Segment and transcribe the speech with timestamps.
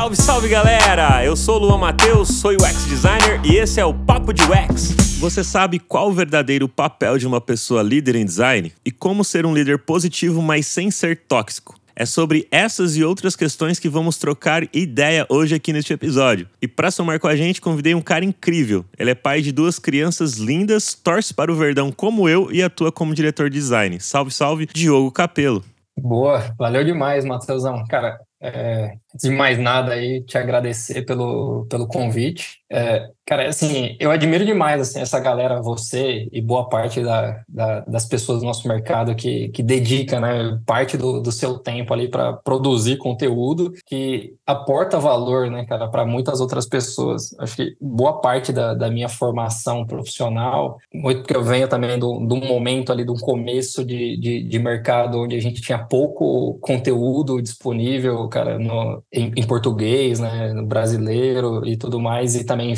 [0.00, 1.22] Salve, salve galera!
[1.22, 5.18] Eu sou o Luan Matheus, sou UX designer e esse é o Papo de UX.
[5.18, 9.44] Você sabe qual o verdadeiro papel de uma pessoa líder em design e como ser
[9.44, 11.78] um líder positivo, mas sem ser tóxico?
[11.94, 16.48] É sobre essas e outras questões que vamos trocar ideia hoje aqui neste episódio.
[16.62, 18.86] E para somar com a gente, convidei um cara incrível.
[18.98, 22.90] Ele é pai de duas crianças lindas, torce para o Verdão como eu e atua
[22.90, 24.00] como diretor de design.
[24.00, 25.62] Salve, salve, Diogo Capelo.
[25.98, 27.84] Boa, valeu demais, Matheusão.
[27.86, 32.59] Cara, é, antes de mais nada aí, te agradecer pelo, pelo convite.
[32.72, 37.80] É, cara, assim, eu admiro demais assim, essa galera, você e boa parte da, da,
[37.80, 42.08] das pessoas do nosso mercado que, que dedica né, parte do, do seu tempo ali
[42.08, 47.34] para produzir conteúdo que aporta valor, né, cara, para muitas outras pessoas.
[47.40, 52.04] Acho que boa parte da, da minha formação profissional, muito porque eu venho também de
[52.04, 57.42] um momento ali, um começo de, de, de mercado onde a gente tinha pouco conteúdo
[57.42, 62.76] disponível, cara, no, em, em português, né, no brasileiro e tudo mais, e também também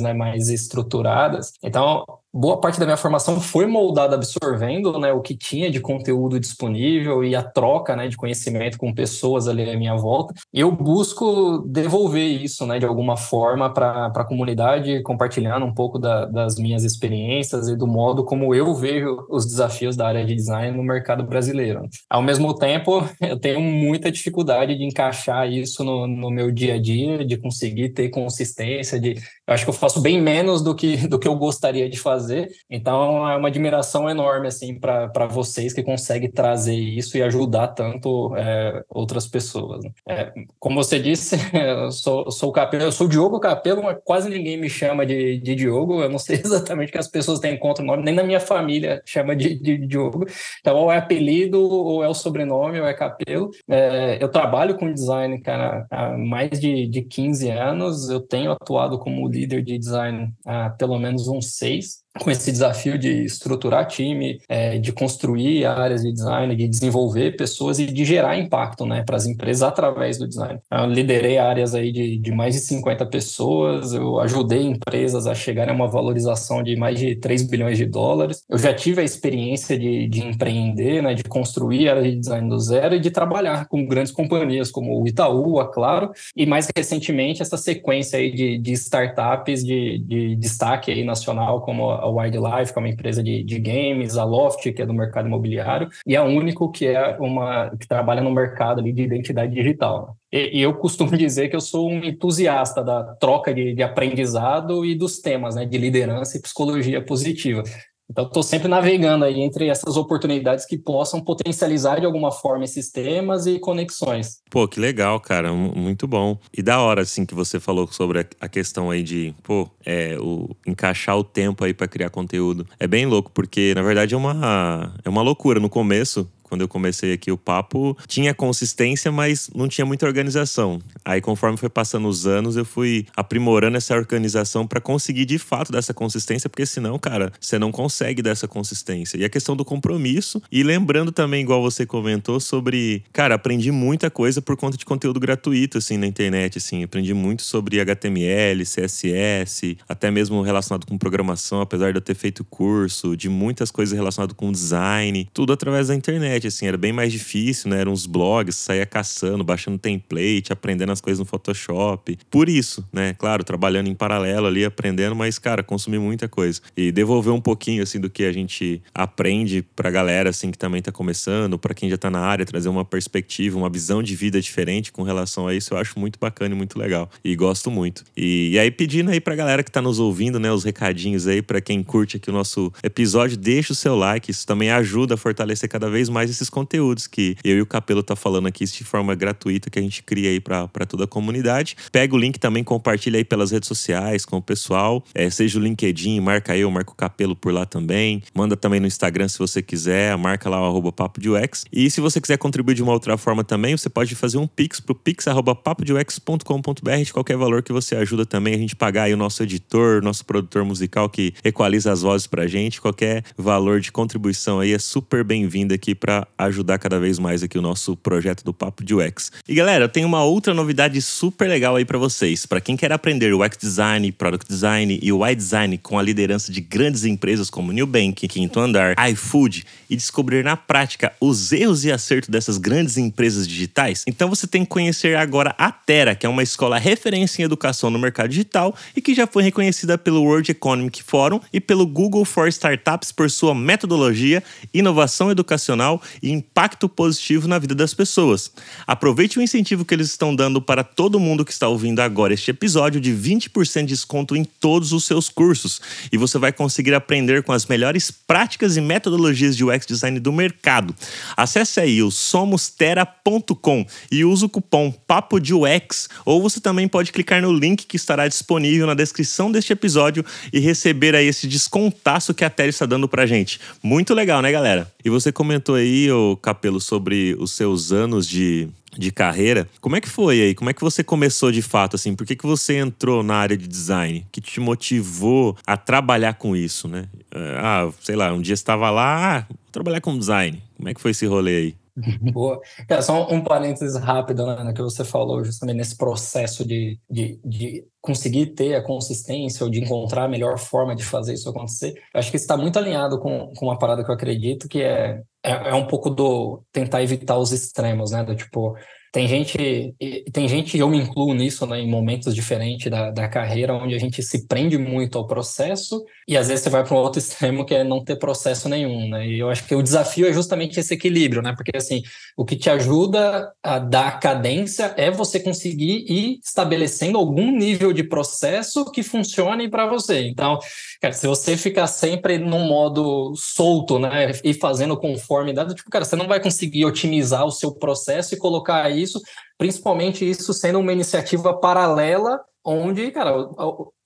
[0.00, 1.52] né, mais estruturadas.
[1.62, 2.04] Então,
[2.36, 7.24] boa parte da minha formação foi moldada absorvendo né, o que tinha de conteúdo disponível
[7.24, 10.34] e a troca né, de conhecimento com pessoas ali à minha volta.
[10.52, 15.98] E eu busco devolver isso né, de alguma forma para a comunidade, compartilhando um pouco
[15.98, 20.34] da, das minhas experiências e do modo como eu vejo os desafios da área de
[20.34, 21.88] design no mercado brasileiro.
[22.10, 26.80] Ao mesmo tempo, eu tenho muita dificuldade de encaixar isso no, no meu dia a
[26.80, 31.08] dia, de conseguir ter consistência, de eu acho que eu faço bem menos do que,
[31.08, 32.50] do que eu gostaria de fazer.
[32.68, 38.34] Então é uma admiração enorme assim para vocês que conseguem trazer isso e ajudar tanto
[38.36, 39.84] é, outras pessoas.
[39.84, 39.90] Né?
[40.08, 44.28] É, como você disse, eu sou, sou o Capelo, eu sou Diogo Capelo, mas quase
[44.28, 46.02] ninguém me chama de, de Diogo.
[46.02, 49.00] Eu não sei exatamente que as pessoas têm contra o nome, nem na minha família
[49.04, 50.26] chama de, de Diogo.
[50.60, 53.50] Então ou é apelido, ou é o sobrenome, ou é Capelo.
[53.68, 58.10] É, eu trabalho com design, cara, há mais de, de 15 anos.
[58.10, 62.98] Eu tenho atuado como líder de design há pelo menos uns seis com esse desafio
[62.98, 68.38] de estruturar time, é, de construir áreas de design, de desenvolver pessoas e de gerar
[68.38, 70.58] impacto né, para as empresas através do design.
[70.70, 75.72] Eu liderei áreas aí de, de mais de 50 pessoas, eu ajudei empresas a chegarem
[75.72, 78.42] a uma valorização de mais de 3 bilhões de dólares.
[78.48, 82.58] Eu já tive a experiência de, de empreender, né, de construir áreas de design do
[82.58, 87.42] zero e de trabalhar com grandes companhias como o Itaú, a Claro, e mais recentemente
[87.42, 92.72] essa sequência aí de, de startups de, de destaque aí nacional como a a Wildlife,
[92.72, 96.16] que é uma empresa de, de games, a Loft, que é do mercado imobiliário, e
[96.16, 100.16] a Único, que é uma que trabalha no mercado ali de identidade digital.
[100.32, 104.84] E, e eu costumo dizer que eu sou um entusiasta da troca de, de aprendizado
[104.84, 107.62] e dos temas, né, de liderança e psicologia positiva.
[108.10, 112.90] Então, estou sempre navegando aí entre essas oportunidades que possam potencializar de alguma forma esses
[112.90, 114.40] temas e conexões.
[114.48, 116.38] Pô, que legal, cara, muito bom.
[116.56, 120.54] E da hora, assim, que você falou sobre a questão aí de, pô, é, o,
[120.66, 122.66] encaixar o tempo aí para criar conteúdo.
[122.78, 125.58] É bem louco, porque na verdade é uma, é uma loucura.
[125.58, 130.80] No começo, quando eu comecei aqui o papo, tinha consistência, mas não tinha muita organização.
[131.04, 135.72] Aí, conforme foi passando os anos, eu fui aprimorando essa organização para conseguir de fato
[135.72, 139.18] dessa consistência, porque senão, cara, você não consegue dessa consistência.
[139.18, 140.40] E a questão do compromisso.
[140.50, 145.18] E lembrando também, igual você comentou, sobre, cara, aprendi muita coisa por conta de conteúdo
[145.18, 146.84] gratuito, assim, na internet, assim.
[146.84, 152.44] Aprendi muito sobre HTML, CSS, até mesmo relacionado com programação, apesar de eu ter feito
[152.44, 156.92] curso, de muitas coisas relacionadas com design, tudo através da internet internet, assim, era bem
[156.92, 157.80] mais difícil, né?
[157.80, 162.18] Eram uns blogs, saía caçando, baixando template, aprendendo as coisas no Photoshop.
[162.30, 163.14] Por isso, né?
[163.14, 166.60] Claro, trabalhando em paralelo ali, aprendendo, mas, cara, consumi muita coisa.
[166.76, 170.82] E devolver um pouquinho, assim, do que a gente aprende pra galera, assim, que também
[170.82, 174.40] tá começando, para quem já tá na área, trazer uma perspectiva, uma visão de vida
[174.40, 177.10] diferente com relação a isso, eu acho muito bacana e muito legal.
[177.24, 178.04] E gosto muito.
[178.16, 181.40] E, e aí, pedindo aí pra galera que tá nos ouvindo, né, os recadinhos aí,
[181.40, 185.16] para quem curte aqui o nosso episódio, deixa o seu like, isso também ajuda a
[185.16, 188.84] fortalecer cada vez mais esses conteúdos que eu e o Capelo tá falando aqui de
[188.84, 191.76] forma gratuita que a gente cria aí para toda a comunidade.
[191.92, 195.62] Pega o link também, compartilha aí pelas redes sociais com o pessoal, é, seja o
[195.62, 198.22] LinkedIn, marca eu, marca o Capelo por lá também.
[198.34, 201.64] Manda também no Instagram se você quiser, marca lá o papo de UX.
[201.72, 204.80] E se você quiser contribuir de uma outra forma também, você pode fazer um pix
[204.80, 209.14] pro pix arroba papodeux.com.br de qualquer valor que você ajuda também a gente pagar aí
[209.14, 212.80] o nosso editor, nosso produtor musical que equaliza as vozes pra gente.
[212.80, 217.58] Qualquer valor de contribuição aí é super bem-vindo aqui para ajudar cada vez mais aqui
[217.58, 219.32] o nosso projeto do Papo de UX.
[219.48, 222.46] E galera, eu tenho uma outra novidade super legal aí para vocês.
[222.46, 226.60] Para quem quer aprender UX design, product design e UI design com a liderança de
[226.60, 232.28] grandes empresas como Nubank, Quinto Andar, iFood e descobrir na prática os erros e acertos
[232.28, 236.42] dessas grandes empresas digitais, então você tem que conhecer agora a Terra, que é uma
[236.42, 241.02] escola referência em educação no mercado digital e que já foi reconhecida pelo World Economic
[241.02, 244.42] Forum e pelo Google for Startups por sua metodologia,
[244.72, 248.52] inovação educacional e impacto positivo na vida das pessoas.
[248.86, 252.50] Aproveite o incentivo que eles estão dando para todo mundo que está ouvindo agora este
[252.50, 255.80] episódio de 20% de desconto em todos os seus cursos
[256.12, 260.32] e você vai conseguir aprender com as melhores práticas e metodologias de UX design do
[260.32, 260.94] mercado.
[261.36, 267.10] Acesse aí o somostera.com e use o cupom Papo de UX ou você também pode
[267.10, 272.34] clicar no link que estará disponível na descrição deste episódio e receber aí esse descontaço
[272.34, 273.60] que a Terra está dando pra gente.
[273.82, 274.90] Muito legal, né, galera?
[275.04, 279.68] E você comentou aí, ô Capelo, sobre os seus anos de de carreira.
[279.80, 280.54] Como é que foi aí?
[280.54, 282.14] Como é que você começou de fato assim?
[282.14, 284.26] Por que, que você entrou na área de design?
[284.32, 287.06] que te motivou a trabalhar com isso, né?
[287.30, 290.62] É, ah, sei lá, um dia estava lá, ah, vou trabalhar com design.
[290.76, 291.74] Como é que foi esse rolê aí?
[292.32, 292.60] Boa.
[292.86, 297.86] Cara, só um parênteses rápido né, que você falou, justamente nesse processo de, de, de
[298.00, 301.94] conseguir ter a consistência ou de encontrar a melhor forma de fazer isso acontecer.
[302.14, 305.70] Acho que está muito alinhado com, com uma parada que eu acredito, que é, é,
[305.70, 308.22] é um pouco do tentar evitar os extremos, né?
[308.22, 308.76] Do tipo,
[309.16, 309.96] tem gente,
[310.30, 313.98] tem gente, eu me incluo nisso, né, em momentos diferentes da, da carreira, onde a
[313.98, 317.64] gente se prende muito ao processo e às vezes você vai para um outro extremo
[317.64, 319.26] que é não ter processo nenhum, né?
[319.26, 321.54] E eu acho que o desafio é justamente esse equilíbrio, né?
[321.56, 322.02] Porque assim,
[322.36, 328.04] o que te ajuda a dar cadência é você conseguir ir estabelecendo algum nível de
[328.04, 330.28] processo que funcione para você.
[330.28, 330.58] Então,
[331.00, 336.04] cara, se você ficar sempre num modo solto, né, e fazendo conforme dado, tipo, cara,
[336.04, 339.20] você não vai conseguir otimizar o seu processo e colocar isso,
[339.58, 343.48] principalmente isso sendo uma iniciativa paralela onde, cara,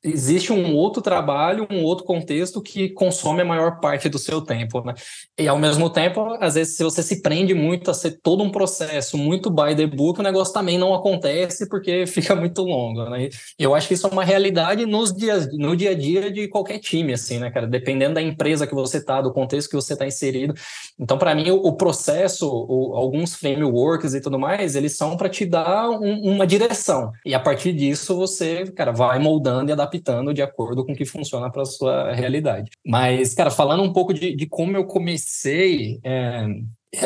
[0.02, 4.82] existe um outro trabalho, um outro contexto que consome a maior parte do seu tempo,
[4.82, 4.94] né?
[5.38, 8.50] E ao mesmo tempo, às vezes, se você se prende muito a ser todo um
[8.50, 13.28] processo muito by the book, o negócio também não acontece porque fica muito longo, né?
[13.58, 16.78] Eu acho que isso é uma realidade nos dias, no dia a dia de qualquer
[16.78, 17.66] time, assim, né, cara?
[17.66, 20.54] Dependendo da empresa que você tá, do contexto que você tá inserido.
[20.98, 25.28] Então, para mim, o, o processo, o, alguns frameworks e tudo mais, eles são para
[25.28, 27.12] te dar um, uma direção.
[27.24, 30.96] E a partir disso, você, cara, vai moldando e adaptando adaptando de acordo com o
[30.96, 32.70] que funciona para a sua realidade.
[32.86, 36.46] Mas, cara, falando um pouco de, de como eu comecei, é,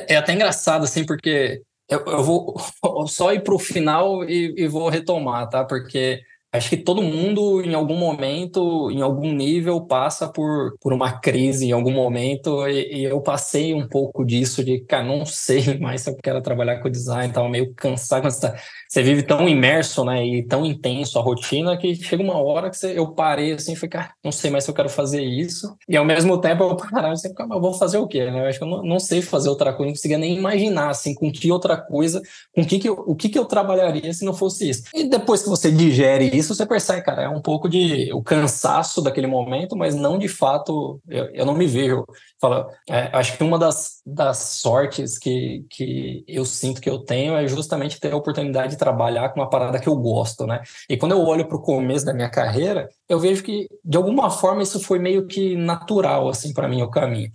[0.09, 2.55] é até engraçado, assim, porque eu, eu vou
[3.09, 5.65] só ir para o final e, e vou retomar, tá?
[5.65, 6.21] Porque
[6.53, 11.67] acho que todo mundo, em algum momento, em algum nível, passa por, por uma crise
[11.67, 16.03] em algum momento, e, e eu passei um pouco disso, de, cara, não sei mais
[16.03, 18.57] se eu quero trabalhar com design, estava meio cansado, quando você, tá,
[18.95, 22.77] você, vive tão imerso, né, e tão intenso a rotina, que chega uma hora que
[22.77, 25.97] você, eu parei assim, falei, cara, não sei mais se eu quero fazer isso, e
[25.97, 28.59] ao mesmo tempo eu parava assim, mas eu vou fazer o quê, né, eu acho
[28.59, 31.51] que eu não, não, sei fazer outra coisa, não conseguia nem imaginar, assim, com que
[31.51, 32.23] outra coisa,
[32.55, 34.85] com que que eu, o que que eu trabalharia se não fosse isso.
[34.95, 38.23] E depois que você digere isso, isso você percebe, cara, é um pouco de o
[38.23, 42.05] cansaço daquele momento, mas não de fato, eu, eu não me vejo.
[42.45, 47.35] Fala, é, acho que uma das, das sortes que, que eu sinto que eu tenho
[47.35, 50.61] é justamente ter a oportunidade de trabalhar com uma parada que eu gosto, né?
[50.87, 54.29] E quando eu olho para o começo da minha carreira, eu vejo que de alguma
[54.29, 57.33] forma isso foi meio que natural assim para mim o caminho.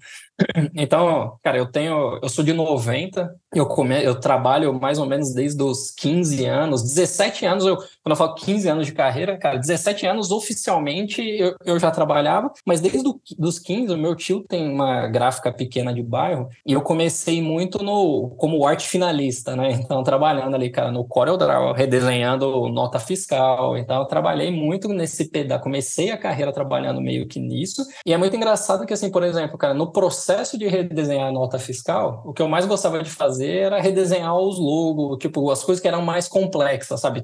[0.76, 5.34] Então, cara, eu tenho, eu sou de 90, eu come, eu trabalho mais ou menos
[5.34, 9.58] desde os 15 anos, 17 anos, eu, quando eu falo 15 anos de carreira, cara,
[9.58, 14.72] 17 anos oficialmente eu, eu já trabalhava, mas desde os 15, o meu tio tem
[14.72, 19.80] uma gráfica pequena de bairro, e eu comecei muito no como arte finalista, né?
[19.90, 25.64] Então, trabalhando ali, cara, no CorelDRAW, redesenhando nota fiscal, então eu trabalhei muito nesse pedaço,
[25.64, 29.58] comecei a carreira trabalhando meio que nisso, e é muito engraçado que, assim, por exemplo,
[29.58, 33.10] cara, no processo processo de redesenhar a nota fiscal, o que eu mais gostava de
[33.10, 37.22] fazer era redesenhar os logos, tipo, as coisas que eram mais complexas, sabe?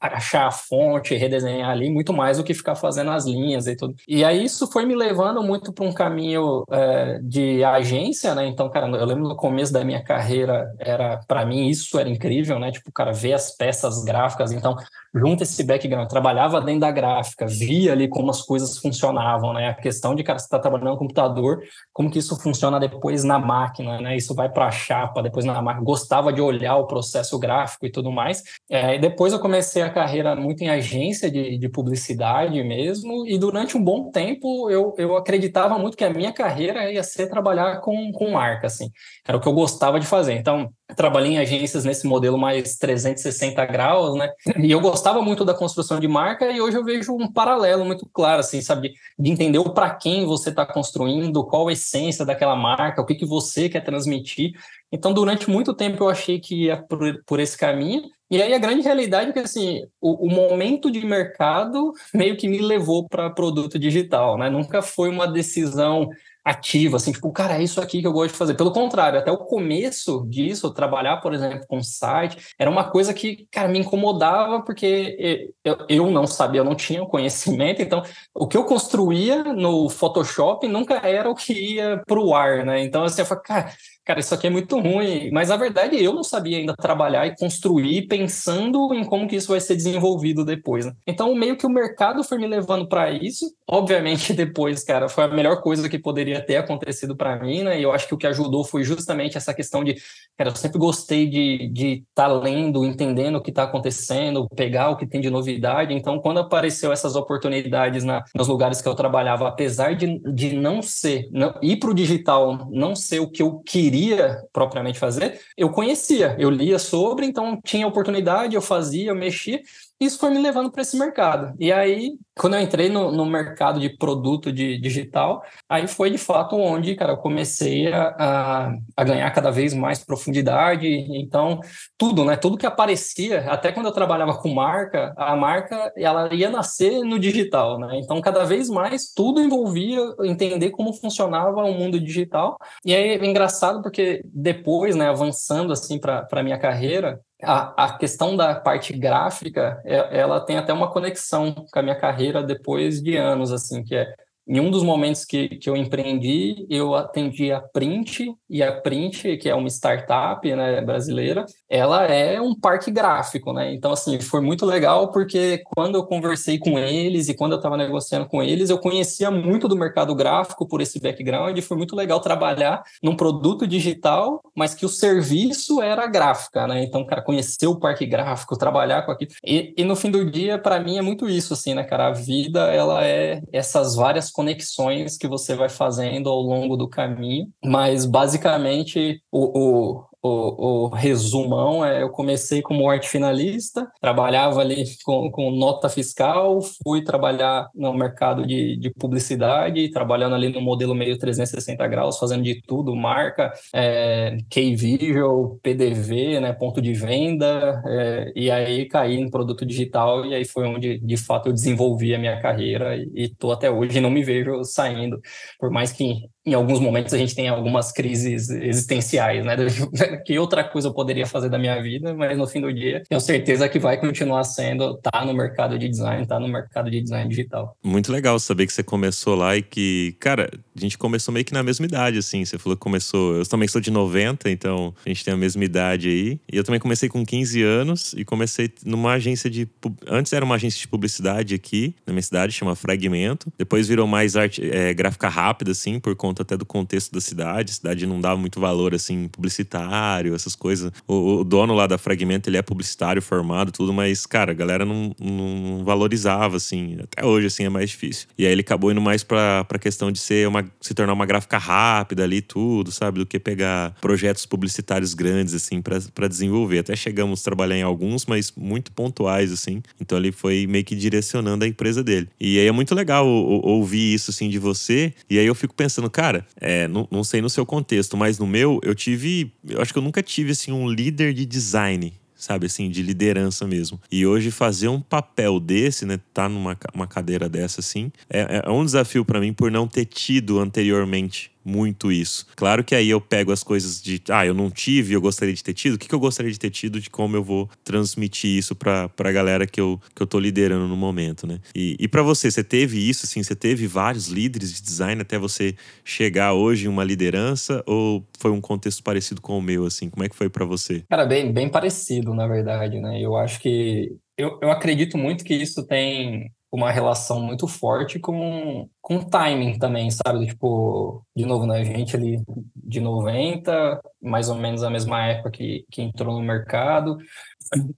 [0.00, 3.94] achar a fonte, redesenhar ali, muito mais do que ficar fazendo as linhas e tudo.
[4.06, 8.46] E aí isso foi me levando muito para um caminho é, de agência, né?
[8.46, 12.58] Então, cara, eu lembro no começo da minha carreira, era para mim isso era incrível,
[12.60, 12.70] né?
[12.70, 14.52] Tipo, cara, ver as peças gráficas.
[14.52, 14.76] Então,
[15.14, 19.68] junta esse background, trabalhava dentro da gráfica, via ali como as coisas funcionavam, né?
[19.68, 23.38] A questão de, cara, você está trabalhando no computador, como que isso funciona depois na
[23.38, 24.16] máquina, né?
[24.16, 27.86] Isso vai para a chapa, depois na na marca, gostava de olhar o processo gráfico
[27.86, 28.42] e tudo mais.
[28.70, 33.76] É, depois eu comecei a carreira muito em agência de, de publicidade mesmo, e durante
[33.76, 38.10] um bom tempo eu, eu acreditava muito que a minha carreira ia ser trabalhar com,
[38.10, 38.90] com marca, assim.
[39.26, 40.32] Era o que eu gostava de fazer.
[40.32, 44.30] Então, trabalhei em agências nesse modelo mais 360 graus, né?
[44.58, 48.08] E eu gostava muito da construção de marca e hoje eu vejo um paralelo muito
[48.12, 48.94] claro, assim, sabe?
[49.18, 53.14] De entender o para quem você está construindo, qual a essência daquela marca, o que,
[53.14, 54.52] que você quer transmitir.
[54.90, 58.02] Então, durante muito tempo eu achei que ia por, por esse caminho.
[58.30, 62.48] E aí a grande realidade é que, assim, o, o momento de mercado meio que
[62.48, 64.48] me levou para produto digital, né?
[64.48, 66.08] Nunca foi uma decisão
[66.44, 68.54] ativa, assim, tipo, cara, é isso aqui que eu gosto de fazer.
[68.54, 73.48] Pelo contrário, até o começo disso, trabalhar, por exemplo, com site, era uma coisa que,
[73.50, 78.02] cara, me incomodava porque eu, eu não sabia, eu não tinha conhecimento, então
[78.34, 82.84] o que eu construía no Photoshop nunca era o que ia para o ar, né?
[82.84, 83.72] Então, assim, eu falei, cara,
[84.04, 85.30] cara, isso aqui é muito ruim.
[85.32, 89.48] Mas na verdade eu não sabia ainda trabalhar e construir pensando em como que isso
[89.48, 90.86] vai ser desenvolvido depois.
[90.86, 90.92] Né?
[91.06, 93.46] Então meio que o mercado foi me levando para isso.
[93.68, 97.78] Obviamente depois, cara, foi a melhor coisa que poderia ter acontecido para mim, né?
[97.78, 99.96] E eu acho que o que ajudou foi justamente essa questão de,
[100.36, 104.96] cara, eu sempre gostei de estar tá lendo, entendendo o que está acontecendo, pegar o
[104.96, 105.94] que tem de novidade.
[105.94, 110.82] Então quando apareceu essas oportunidades na, nos lugares que eu trabalhava, apesar de, de não
[110.82, 115.40] ser, não, ir para o digital, não ser o que eu queria queria propriamente fazer,
[115.56, 119.62] eu conhecia, eu lia sobre, então tinha oportunidade, eu fazia, eu mexia,
[120.00, 121.54] isso foi me levando para esse mercado.
[121.58, 126.18] E aí, quando eu entrei no, no, mercado de produto de digital, aí foi de
[126.18, 130.86] fato onde, cara, eu comecei a, a, ganhar cada vez mais profundidade.
[130.86, 131.60] Então,
[131.96, 132.36] tudo, né?
[132.36, 137.18] Tudo que aparecia, até quando eu trabalhava com marca, a marca ela ia nascer no
[137.18, 138.00] digital, né?
[138.02, 142.58] Então, cada vez mais tudo envolvia entender como funcionava o mundo digital.
[142.84, 147.98] E aí é engraçado porque depois, né, avançando assim para a minha carreira, a, a
[147.98, 153.02] questão da parte gráfica, é, ela tem até uma conexão com a minha carreira depois
[153.02, 154.14] de anos, assim, que é
[154.46, 159.36] em um dos momentos que, que eu empreendi, eu atendi a Print, e a Print,
[159.38, 163.72] que é uma startup né, brasileira, ela é um parque gráfico, né?
[163.74, 167.76] Então, assim, foi muito legal porque quando eu conversei com eles e quando eu estava
[167.76, 171.96] negociando com eles, eu conhecia muito do mercado gráfico por esse background, e foi muito
[171.96, 176.82] legal trabalhar num produto digital, mas que o serviço era gráfica, né?
[176.82, 179.30] Então, cara, conhecer o parque gráfico, trabalhar com aquilo.
[179.44, 182.08] E, e no fim do dia, para mim, é muito isso, assim, né, cara?
[182.08, 187.48] A vida, ela é essas várias conexões que você vai fazendo ao longo do caminho,
[187.64, 194.84] mas basicamente o, o o, o, resumão é eu comecei como arte finalista, trabalhava ali
[195.04, 200.94] com, com, nota fiscal, fui trabalhar no mercado de, de, publicidade, trabalhando ali no modelo
[200.94, 208.32] meio 360 graus, fazendo de tudo, marca, é, K-Visual, PDV, né, ponto de venda, é,
[208.34, 212.18] e aí caí em produto digital e aí foi onde de fato eu desenvolvi a
[212.18, 215.20] minha carreira e estou até hoje não me vejo saindo,
[215.58, 219.56] por mais que em alguns momentos a gente tem algumas crises existenciais, né?
[220.24, 223.20] Que outra coisa eu poderia fazer da minha vida, mas no fim do dia, tenho
[223.20, 227.28] certeza que vai continuar sendo, tá no mercado de design, tá no mercado de design
[227.28, 227.76] digital.
[227.82, 231.52] Muito legal saber que você começou lá e que, cara, a gente começou meio que
[231.52, 232.44] na mesma idade, assim.
[232.44, 233.36] Você falou que começou.
[233.36, 236.40] Eu também sou de 90, então a gente tem a mesma idade aí.
[236.52, 239.68] E eu também comecei com 15 anos e comecei numa agência de.
[240.06, 243.52] Antes era uma agência de publicidade aqui, na minha cidade, chama Fragmento.
[243.56, 247.70] Depois virou mais arte, é, gráfica rápida, assim, por conta até do contexto da cidade.
[247.70, 250.92] A cidade não dava muito valor, assim, publicitário, essas coisas.
[251.06, 254.84] O, o dono lá da Fragmento, ele é publicitário formado, tudo, mas, cara, a galera
[254.84, 256.98] não, não valorizava, assim.
[257.02, 258.28] Até hoje, assim, é mais difícil.
[258.38, 261.26] E aí ele acabou indo mais pra, pra questão de ser uma, se tornar uma
[261.26, 263.18] gráfica rápida ali, tudo, sabe?
[263.18, 266.78] Do que pegar projetos publicitários grandes, assim, para desenvolver.
[266.78, 269.82] Até chegamos a trabalhar em alguns, mas muito pontuais, assim.
[270.00, 272.28] Então ele foi meio que direcionando a empresa dele.
[272.40, 275.12] E aí é muito legal ouvir isso, assim, de você.
[275.28, 276.23] E aí eu fico pensando, cara,
[276.60, 279.52] é, não, não sei no seu contexto, mas no meu, eu tive.
[279.68, 282.12] Eu acho que eu nunca tive assim um líder de design
[282.44, 283.98] sabe assim, de liderança mesmo.
[284.12, 288.70] E hoje fazer um papel desse, né, tá numa uma cadeira dessa assim, é, é
[288.70, 292.46] um desafio para mim por não ter tido anteriormente muito isso.
[292.54, 295.62] Claro que aí eu pego as coisas de, ah, eu não tive, eu gostaria de
[295.62, 295.94] ter tido.
[295.94, 299.08] O que, que eu gostaria de ter tido, de como eu vou transmitir isso pra,
[299.08, 301.60] pra galera que eu, que eu tô liderando no momento, né?
[301.74, 305.38] E, e para você, você teve isso, assim, você teve vários líderes de design até
[305.38, 310.10] você chegar hoje em uma liderança ou foi um contexto parecido com o meu, assim?
[310.10, 311.02] Como é que foi para você?
[311.08, 313.20] Cara, bem, bem parecido, na verdade, né?
[313.20, 318.88] Eu acho que eu, eu acredito muito que isso tem uma relação muito forte com,
[319.00, 320.44] com timing também, sabe?
[320.46, 321.78] Tipo, de novo, né?
[321.78, 322.42] A gente ali
[322.74, 327.16] de 90, mais ou menos a mesma época que, que entrou no mercado.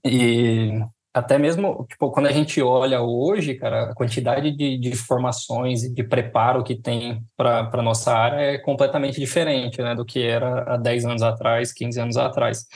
[0.05, 0.79] E
[1.15, 5.95] até mesmo, tipo, quando a gente olha hoje, cara, a quantidade de, de formações e
[5.95, 10.75] de preparo que tem para a nossa área é completamente diferente, né, do que era
[10.75, 12.67] há 10 anos atrás, 15 anos atrás.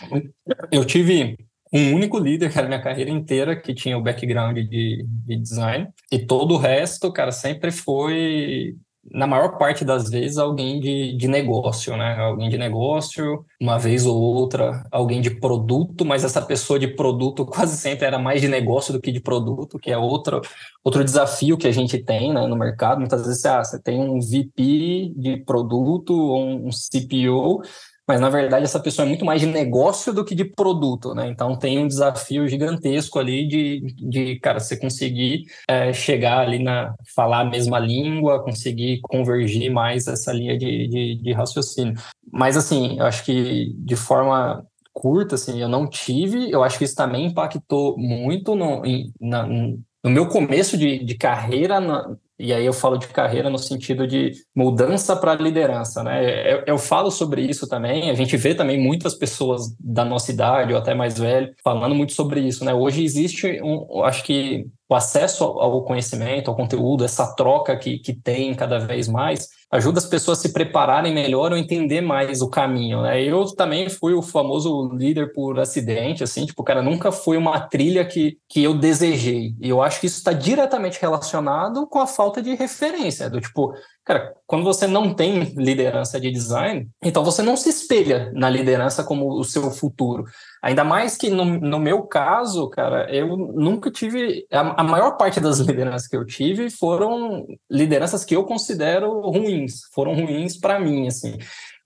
[0.72, 1.36] Eu tive
[1.72, 6.18] um único líder, cara, minha carreira inteira que tinha o background de, de design, e
[6.18, 8.76] todo o resto, cara, sempre foi
[9.10, 12.16] na maior parte das vezes, alguém de, de negócio, né?
[12.18, 17.44] Alguém de negócio, uma vez ou outra, alguém de produto, mas essa pessoa de produto
[17.46, 20.42] quase sempre era mais de negócio do que de produto, que é outro,
[20.84, 22.98] outro desafio que a gente tem né, no mercado.
[22.98, 27.62] Muitas vezes ah, você tem um VP de produto ou um CPO,
[28.10, 31.28] mas na verdade essa pessoa é muito mais de negócio do que de produto, né?
[31.28, 36.92] Então tem um desafio gigantesco ali de, de cara, você conseguir é, chegar ali na
[37.14, 41.94] falar a mesma língua, conseguir convergir mais essa linha de, de, de raciocínio.
[42.32, 46.84] Mas assim, eu acho que de forma curta, assim, eu não tive, eu acho que
[46.84, 48.82] isso também impactou muito no,
[49.20, 53.58] na, no meu começo de, de carreira na, e aí eu falo de carreira no
[53.58, 56.54] sentido de mudança para liderança, né?
[56.54, 58.10] Eu, eu, falo sobre isso também.
[58.10, 62.14] A gente vê também muitas pessoas da nossa idade ou até mais velho falando muito
[62.14, 62.72] sobre isso, né?
[62.72, 68.12] Hoje existe um, acho que o acesso ao conhecimento, ao conteúdo, essa troca que, que
[68.12, 72.48] tem cada vez mais, ajuda as pessoas a se prepararem melhor ou entender mais o
[72.50, 73.22] caminho, né?
[73.22, 78.04] Eu também fui o famoso líder por acidente, assim, tipo, cara, nunca foi uma trilha
[78.04, 79.54] que, que eu desejei.
[79.60, 83.72] E eu acho que isso está diretamente relacionado com a falta de referência, do tipo,
[84.10, 89.04] Cara, quando você não tem liderança de design, então você não se espelha na liderança
[89.04, 90.24] como o seu futuro.
[90.62, 94.46] Ainda mais que no, no meu caso, cara, eu nunca tive.
[94.52, 99.84] A, a maior parte das lideranças que eu tive foram lideranças que eu considero ruins,
[99.94, 101.38] foram ruins para mim, assim.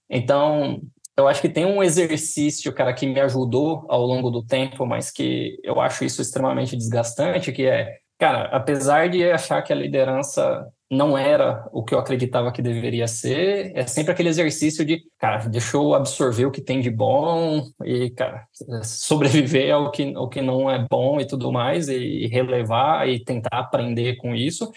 [0.09, 0.81] Então,
[1.17, 5.09] eu acho que tem um exercício, cara, que me ajudou ao longo do tempo, mas
[5.09, 10.67] que eu acho isso extremamente desgastante, que é, cara, apesar de achar que a liderança
[10.89, 13.71] não era o que eu acreditava que deveria ser.
[13.75, 18.09] É sempre aquele exercício de, cara, deixa eu absorver o que tem de bom e,
[18.11, 18.47] cara,
[18.83, 23.59] sobreviver ao que, ao que não é bom e tudo mais, e, relevar e tentar
[23.59, 24.71] aprender com isso.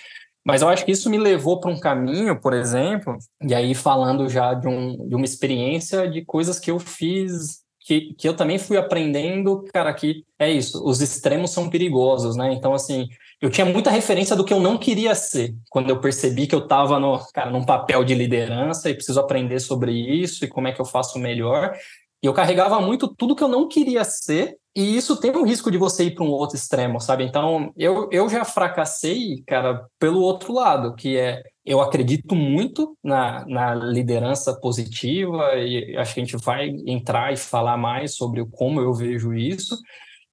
[0.44, 4.28] Mas eu acho que isso me levou para um caminho, por exemplo, e aí falando
[4.28, 8.58] já de, um, de uma experiência de coisas que eu fiz que, que eu também
[8.58, 12.52] fui aprendendo, cara, que é isso, os extremos são perigosos, né?
[12.52, 13.08] Então, assim,
[13.40, 16.65] eu tinha muita referência do que eu não queria ser, quando eu percebi que eu
[16.65, 20.73] estava no, cara, num papel de liderança e preciso aprender sobre isso e como é
[20.73, 21.76] que eu faço melhor.
[22.21, 25.71] E eu carregava muito tudo que eu não queria ser, e isso tem um risco
[25.71, 27.25] de você ir para um outro extremo, sabe?
[27.25, 33.45] Então, eu, eu já fracassei, cara, pelo outro lado, que é eu acredito muito na,
[33.47, 38.80] na liderança positiva, e acho que a gente vai entrar e falar mais sobre como
[38.80, 39.76] eu vejo isso,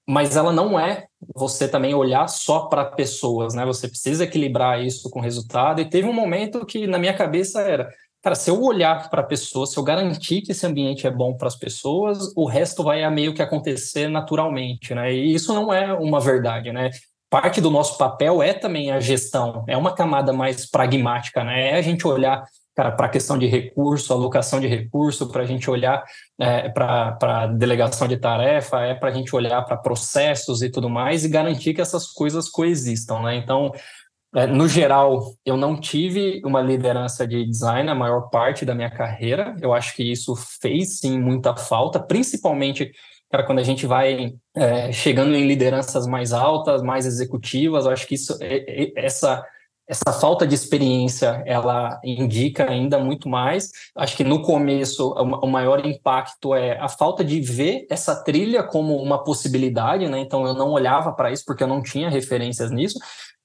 [0.08, 3.66] mas ela não é você também olhar só para pessoas, né?
[3.66, 5.82] Você precisa equilibrar isso com resultado.
[5.82, 7.90] E teve um momento que na minha cabeça era,
[8.22, 11.36] cara, se eu olhar para a pessoa, se eu garantir que esse ambiente é bom
[11.36, 15.12] para as pessoas, o resto vai meio que acontecer naturalmente, né?
[15.12, 16.92] E isso não é uma verdade, né?
[17.30, 21.72] Parte do nosso papel é também a gestão, é uma camada mais pragmática, né?
[21.72, 22.44] É a gente olhar
[22.76, 26.04] cara, para a questão de recurso, alocação de recurso, para a gente olhar
[26.40, 31.24] é, para delegação de tarefa, é para a gente olhar para processos e tudo mais
[31.24, 33.36] e garantir que essas coisas coexistam, né?
[33.36, 33.72] Então,
[34.36, 38.92] é, no geral, eu não tive uma liderança de design a maior parte da minha
[38.92, 39.56] carreira.
[39.62, 42.92] Eu acho que isso fez sim muita falta, principalmente
[43.32, 47.86] cara, quando a gente vai é, chegando em lideranças mais altas, mais executivas.
[47.86, 49.44] Eu acho que isso, é, é, essa
[49.88, 53.72] essa falta de experiência ela indica ainda muito mais.
[53.96, 58.98] Acho que no começo o maior impacto é a falta de ver essa trilha como
[58.98, 60.20] uma possibilidade, né?
[60.20, 62.98] Então eu não olhava para isso porque eu não tinha referências nisso.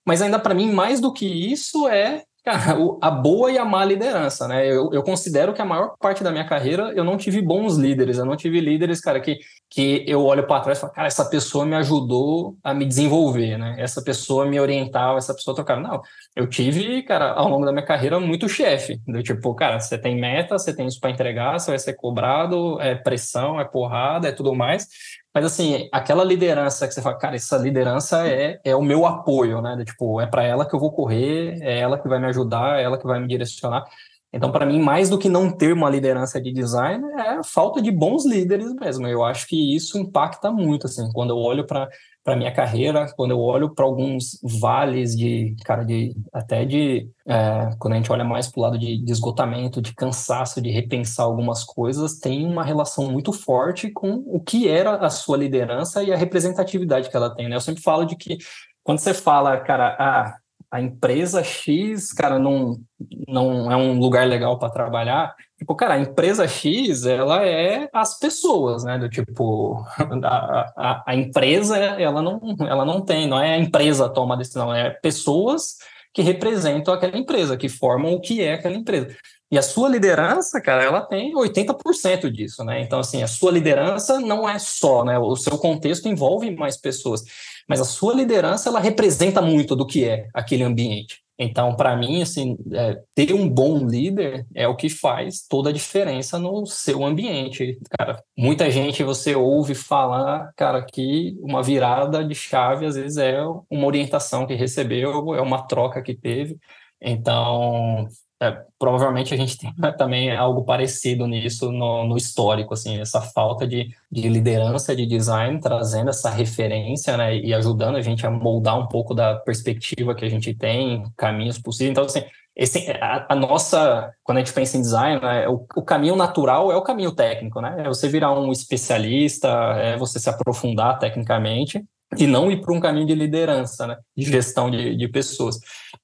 [0.05, 3.85] Mas ainda para mim mais do que isso é Cara, a boa e a má
[3.85, 4.67] liderança, né?
[4.67, 8.17] Eu, eu considero que a maior parte da minha carreira eu não tive bons líderes,
[8.17, 11.25] eu não tive líderes, cara, que, que eu olho para trás e falo, cara, essa
[11.29, 13.77] pessoa me ajudou a me desenvolver, né?
[13.79, 15.83] Essa pessoa me orientava, essa pessoa tocava.
[15.83, 16.01] Não,
[16.35, 18.99] eu tive, cara, ao longo da minha carreira, muito chefe.
[19.07, 22.81] Do tipo, cara, você tem meta, você tem isso para entregar, você vai ser cobrado,
[22.81, 24.89] é pressão, é porrada, é tudo mais.
[25.35, 29.63] Mas assim, aquela liderança que você fala, cara, essa liderança é, é o meu apoio,
[29.63, 29.83] né?
[29.85, 32.83] tipo, é para ela que eu vou correr, é ela que vai me ajudar, é
[32.83, 33.85] ela que vai me direcionar.
[34.33, 37.83] Então, para mim, mais do que não ter uma liderança de design, é a falta
[37.83, 39.07] de bons líderes mesmo.
[39.07, 41.89] Eu acho que isso impacta muito, assim, quando eu olho para
[42.23, 47.71] para minha carreira, quando eu olho para alguns vales de, cara, de até de é,
[47.79, 51.25] quando a gente olha mais para o lado de, de, esgotamento, de cansaço, de repensar
[51.25, 56.13] algumas coisas, tem uma relação muito forte com o que era a sua liderança e
[56.13, 57.49] a representatividade que ela tem.
[57.49, 57.57] Né?
[57.57, 58.37] Eu sempre falo de que
[58.85, 60.37] quando você fala, cara, ah,
[60.71, 62.79] a empresa X, cara, não,
[63.27, 65.35] não é um lugar legal para trabalhar.
[65.61, 68.97] Tipo, cara, a empresa X, ela é as pessoas, né?
[68.97, 69.85] Do tipo,
[70.25, 74.39] a, a, a empresa, ela não, ela não tem, não é a empresa toma a
[74.39, 75.77] decisão, é pessoas
[76.15, 79.15] que representam aquela empresa, que formam o que é aquela empresa.
[79.53, 82.81] E a sua liderança, cara, ela tem 80% disso, né?
[82.81, 85.19] Então, assim, a sua liderança não é só, né?
[85.19, 87.23] O seu contexto envolve mais pessoas
[87.71, 91.23] mas a sua liderança ela representa muito do que é aquele ambiente.
[91.43, 95.73] Então, para mim, assim, é, ter um bom líder é o que faz toda a
[95.73, 98.23] diferença no seu ambiente, cara.
[98.37, 103.87] Muita gente você ouve falar, cara, que uma virada de chave às vezes é uma
[103.87, 106.59] orientação que recebeu, é uma troca que teve.
[107.01, 108.07] Então,
[108.43, 113.67] é, provavelmente a gente tem também algo parecido nisso no, no, histórico, assim, essa falta
[113.67, 118.79] de, de liderança de design, trazendo essa referência, né, e ajudando a gente a moldar
[118.79, 121.91] um pouco da perspectiva que a gente tem, caminhos possíveis.
[121.91, 122.25] Então, assim,
[122.57, 126.73] esse, a, a, nossa, quando a gente pensa em design, né, o, o, caminho natural
[126.73, 127.77] é o caminho técnico, né?
[127.79, 129.49] É você virar um especialista,
[129.79, 131.85] é você se aprofundar tecnicamente,
[132.19, 133.97] e não ir para um caminho de liderança, né?
[134.17, 135.59] de gestão de, de pessoas.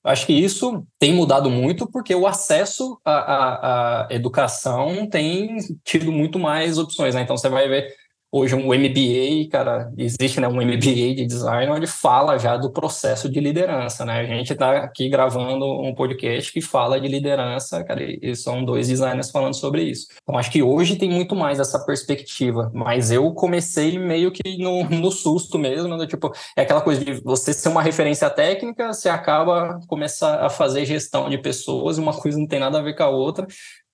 [0.05, 6.13] Acho que isso tem mudado muito porque o acesso à, à, à educação tem tido
[6.13, 7.15] muito mais opções.
[7.15, 7.23] Né?
[7.23, 7.93] Então, você vai ver
[8.37, 13.29] hoje um MBA, cara, existe né, um MBA de design onde fala já do processo
[13.29, 14.21] de liderança, né?
[14.21, 18.89] A gente está aqui gravando um podcast que fala de liderança, cara, e são dois
[18.89, 20.09] designers falando sobre isso.
[20.23, 24.85] Então, acho que hoje tem muito mais essa perspectiva, mas eu comecei meio que no,
[24.89, 26.07] no susto mesmo, né?
[26.07, 30.85] tipo, é aquela coisa de você ser uma referência técnica, você acaba começar a fazer
[30.85, 33.47] gestão de pessoas, uma coisa não tem nada a ver com a outra,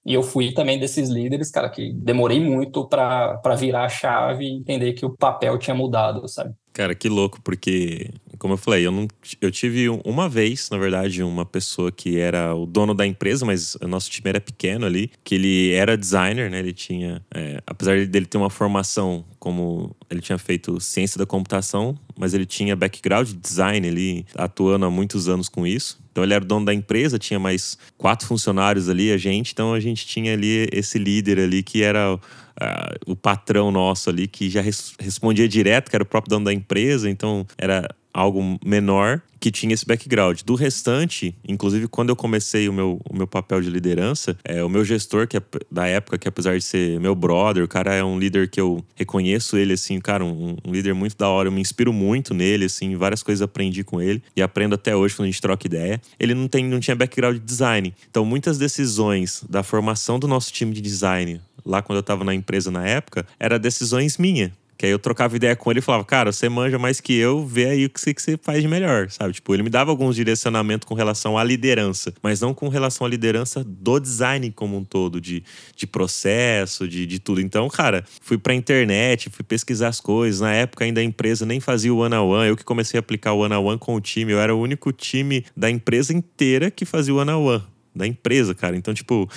[0.04, 4.52] e eu fui também desses líderes, cara, que demorei muito para virar a chave e
[4.52, 6.54] entender que o papel tinha mudado, sabe?
[6.72, 8.08] Cara, que louco, porque,
[8.38, 9.06] como eu falei, eu, não,
[9.42, 13.74] eu tive uma vez, na verdade, uma pessoa que era o dono da empresa, mas
[13.74, 16.60] o nosso time era pequeno ali, que ele era designer, né?
[16.60, 21.98] Ele tinha, é, apesar dele ter uma formação como ele tinha feito ciência da computação,
[22.16, 26.00] mas ele tinha background de design, ele atuando há muitos anos com isso.
[26.10, 29.74] Então ele era o dono da empresa, tinha mais quatro funcionários ali, a gente, então
[29.74, 32.18] a gente tinha ali esse líder ali que era
[32.60, 36.44] uh, o patrão nosso ali que já res respondia direto, que era o próprio dono
[36.44, 40.42] da empresa, então era algo menor que tinha esse background.
[40.44, 44.68] Do restante, inclusive quando eu comecei o meu, o meu papel de liderança, é, o
[44.68, 48.04] meu gestor, que é da época, que apesar de ser meu brother, o cara é
[48.04, 51.52] um líder que eu reconheço ele, assim, cara, um, um líder muito da hora, eu
[51.52, 55.26] me inspiro muito nele, assim, várias coisas aprendi com ele e aprendo até hoje quando
[55.26, 56.00] a gente troca ideia.
[56.20, 57.92] Ele não, tem, não tinha background de design.
[58.08, 62.34] Então, muitas decisões da formação do nosso time de design, lá quando eu estava na
[62.34, 64.50] empresa na época, era decisões minhas.
[64.82, 67.46] Que aí eu trocava ideia com ele e falava, cara, você manja mais que eu,
[67.46, 69.32] vê aí o que você, que você faz de melhor, sabe?
[69.32, 73.08] Tipo, ele me dava alguns direcionamentos com relação à liderança, mas não com relação à
[73.08, 75.44] liderança do design como um todo, de,
[75.76, 77.40] de processo, de, de tudo.
[77.40, 80.40] Então, cara, fui pra internet, fui pesquisar as coisas.
[80.40, 83.38] Na época ainda a empresa nem fazia o one-on-one, eu que comecei a aplicar o
[83.38, 87.18] one-on-one com o time, eu era o único time da empresa inteira que fazia o
[87.18, 87.62] one-on-one
[87.94, 88.76] da empresa, cara.
[88.76, 89.28] Então, tipo,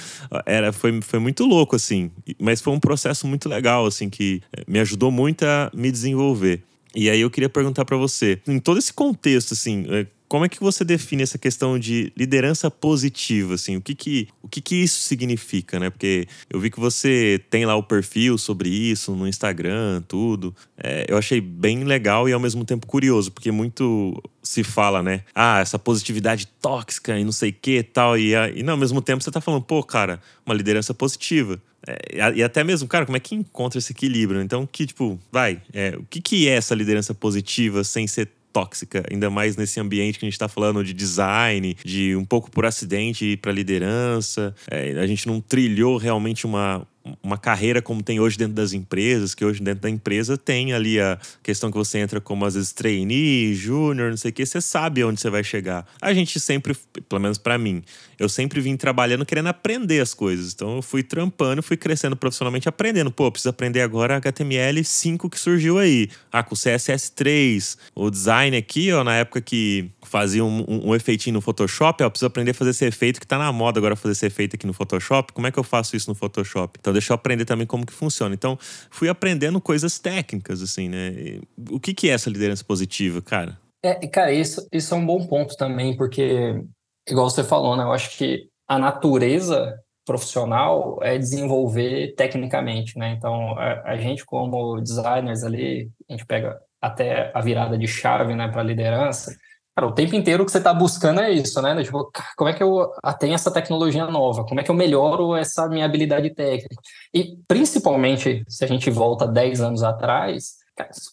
[0.45, 2.11] era, foi, foi muito louco, assim.
[2.39, 6.63] Mas foi um processo muito legal, assim, que eh, me ajudou muito a me desenvolver.
[6.95, 10.49] E aí eu queria perguntar para você, em todo esse contexto, assim, eh, como é
[10.49, 13.77] que você define essa questão de liderança positiva, assim?
[13.77, 15.89] O que que, o que que isso significa, né?
[15.89, 20.55] Porque eu vi que você tem lá o perfil sobre isso no Instagram, tudo.
[20.77, 25.21] É, eu achei bem legal e ao mesmo tempo curioso, porque muito se fala, né?
[25.33, 28.17] Ah, essa positividade tóxica e não sei o que tal.
[28.17, 31.61] E, e não, ao mesmo tempo você tá falando, pô, cara, uma liderança positiva.
[31.87, 34.41] É, e até mesmo, cara, como é que encontra esse equilíbrio?
[34.41, 39.03] Então, que, tipo, vai, é, o que, que é essa liderança positiva sem ser tóxica,
[39.11, 42.65] ainda mais nesse ambiente que a gente está falando de design, de um pouco por
[42.65, 44.55] acidente para liderança.
[44.71, 46.87] É, a gente não trilhou realmente uma,
[47.21, 50.99] uma carreira como tem hoje dentro das empresas, que hoje dentro da empresa tem ali
[50.99, 54.59] a questão que você entra como às vezes trainee, júnior, não sei o que, você
[54.59, 55.85] sabe onde você vai chegar.
[56.01, 56.75] A gente sempre,
[57.07, 57.83] pelo menos para mim,
[58.17, 60.53] eu sempre vim trabalhando querendo aprender as coisas.
[60.53, 63.11] Então eu fui trampando, fui crescendo profissionalmente, aprendendo.
[63.11, 66.09] Pô, preciso aprender agora HTML5 que surgiu aí.
[66.31, 71.33] Ah, com CSS3, o design aqui, ó, na época que fazia um, um, um, efeitinho
[71.33, 74.13] no Photoshop, eu preciso aprender a fazer esse efeito que tá na moda agora fazer
[74.13, 75.33] esse efeito aqui no Photoshop.
[75.33, 76.77] Como é que eu faço isso no Photoshop?
[76.79, 78.33] Então deixa eu aprender também como que funciona.
[78.33, 78.57] Então
[78.89, 81.07] fui aprendendo coisas técnicas, assim, né?
[81.09, 83.59] E, o que, que é essa liderança positiva, cara?
[83.83, 86.59] É, cara, isso, isso é um bom ponto também, porque,
[87.07, 87.83] igual você falou, né?
[87.83, 93.15] Eu acho que a natureza profissional é desenvolver tecnicamente, né?
[93.17, 98.35] Então, a, a gente como designers ali, a gente pega até a virada de chave,
[98.35, 99.35] né, para liderança,
[99.75, 101.83] Cara, o tempo inteiro que você está buscando é isso, né?
[101.83, 104.45] Tipo, como é que eu tenho essa tecnologia nova?
[104.45, 106.75] Como é que eu melhoro essa minha habilidade técnica?
[107.13, 110.55] E, principalmente, se a gente volta 10 anos atrás,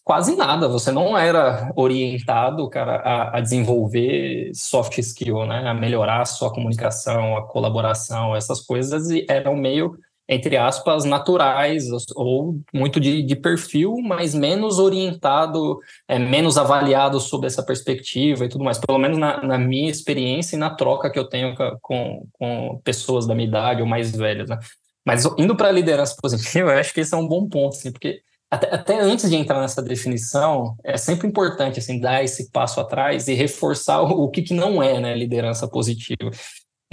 [0.04, 0.68] quase nada.
[0.68, 5.68] Você não era orientado, cara, a, a, desenvolver soft skill, né?
[5.68, 9.96] A melhorar a sua comunicação, a colaboração, essas coisas e eram meio
[10.28, 17.46] entre aspas, naturais ou muito de, de perfil, mas menos orientado, é, menos avaliado sob
[17.46, 18.78] essa perspectiva e tudo mais.
[18.78, 23.26] Pelo menos na, na minha experiência e na troca que eu tenho com, com pessoas
[23.26, 24.48] da minha idade ou mais velhas.
[24.48, 24.58] Né?
[25.04, 27.92] Mas indo para a liderança positiva, eu acho que esse é um bom ponto, assim,
[27.92, 32.80] porque até, até, antes de entrar nessa definição, é sempre importante assim dar esse passo
[32.80, 36.30] atrás e reforçar o, o que, que não é né, liderança positiva.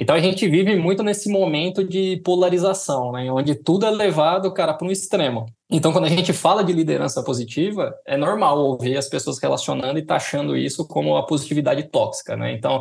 [0.01, 4.73] Então a gente vive muito nesse momento de polarização, né, onde tudo é levado, cara,
[4.73, 5.45] para um extremo.
[5.69, 10.05] Então, quando a gente fala de liderança positiva, é normal ouvir as pessoas relacionando e
[10.05, 12.53] taxando isso como a positividade tóxica, né?
[12.53, 12.79] Então,